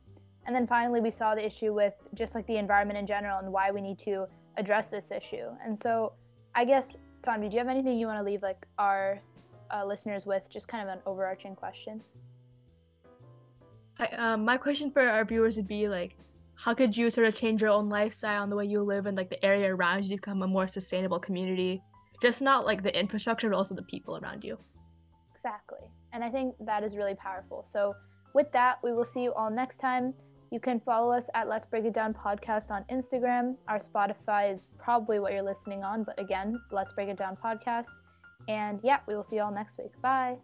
And 0.47 0.55
then 0.55 0.67
finally, 0.67 1.01
we 1.01 1.11
saw 1.11 1.35
the 1.35 1.45
issue 1.45 1.73
with 1.73 1.95
just 2.15 2.35
like 2.35 2.47
the 2.47 2.57
environment 2.57 2.99
in 2.99 3.07
general 3.07 3.39
and 3.39 3.53
why 3.53 3.71
we 3.71 3.81
need 3.81 3.99
to 4.01 4.27
address 4.57 4.89
this 4.89 5.11
issue. 5.11 5.47
And 5.65 5.77
so, 5.77 6.13
I 6.55 6.65
guess, 6.65 6.97
Tom, 7.23 7.41
do 7.41 7.49
you 7.49 7.59
have 7.59 7.69
anything 7.69 7.99
you 7.99 8.07
want 8.07 8.19
to 8.19 8.25
leave 8.25 8.43
like 8.43 8.67
our 8.79 9.21
uh, 9.71 9.85
listeners 9.85 10.27
with? 10.27 10.51
Just 10.51 10.69
kind 10.69 10.89
of 10.89 10.95
an 10.95 11.01
overarching 11.07 11.55
question. 11.55 12.03
I, 13.99 14.07
um, 14.17 14.45
my 14.45 14.57
question 14.57 14.91
for 14.91 15.03
our 15.03 15.25
viewers 15.25 15.57
would 15.57 15.69
be 15.69 15.89
like, 15.89 16.17
how 16.55 16.75
could 16.75 16.97
you 16.97 17.11
sort 17.11 17.27
of 17.27 17.35
change 17.35 17.63
your 17.63 17.71
own 17.71 17.89
lifestyle 17.89 18.43
and 18.43 18.53
the 18.53 18.57
way 18.57 18.67
you 18.67 18.83
live 18.83 19.07
and 19.07 19.17
like 19.17 19.31
the 19.31 19.43
area 19.45 19.75
around 19.75 20.05
you 20.05 20.11
to 20.11 20.17
become 20.17 20.43
a 20.43 20.47
more 20.47 20.67
sustainable 20.67 21.19
community? 21.19 21.83
Just 22.23 22.43
not 22.43 22.67
like 22.67 22.83
the 22.83 22.99
infrastructure, 22.99 23.49
but 23.49 23.57
also 23.57 23.75
the 23.75 23.83
people 23.83 24.19
around 24.19 24.45
you. 24.45 24.59
Exactly. 25.41 25.89
And 26.13 26.23
I 26.23 26.29
think 26.29 26.55
that 26.61 26.85
is 26.85 26.97
really 26.97 27.15
powerful. 27.15 27.65
So, 27.65 27.95
with 28.35 28.53
that, 28.53 28.79
we 28.85 28.93
will 28.93 29.07
see 29.07 29.23
you 29.23 29.33
all 29.33 29.51
next 29.51 29.79
time. 29.79 30.13
You 30.51 30.61
can 30.61 30.81
follow 30.81 31.13
us 31.13 31.31
at 31.35 31.49
Let's 31.49 31.65
Break 31.65 31.85
It 31.87 31.95
Down 31.95 32.13
podcast 32.13 32.71
on 32.71 32.85
Instagram. 32.91 33.57
Our 33.67 33.79
Spotify 33.79 34.51
is 34.51 34.67
probably 34.79 35.19
what 35.19 35.33
you're 35.33 35.43
listening 35.43 35.83
on, 35.83 36.05
but 36.05 36.21
again, 36.21 36.61
Let's 36.71 36.93
Break 36.93 37.09
It 37.09 37.17
Down 37.17 37.39
podcast. 37.43 37.89
And 38.49 38.81
yeah, 38.83 38.99
we 39.09 39.15
will 39.15 39.23
see 39.23 39.37
you 39.37 39.43
all 39.43 39.53
next 39.53 39.79
week. 39.79 39.93
Bye. 40.03 40.37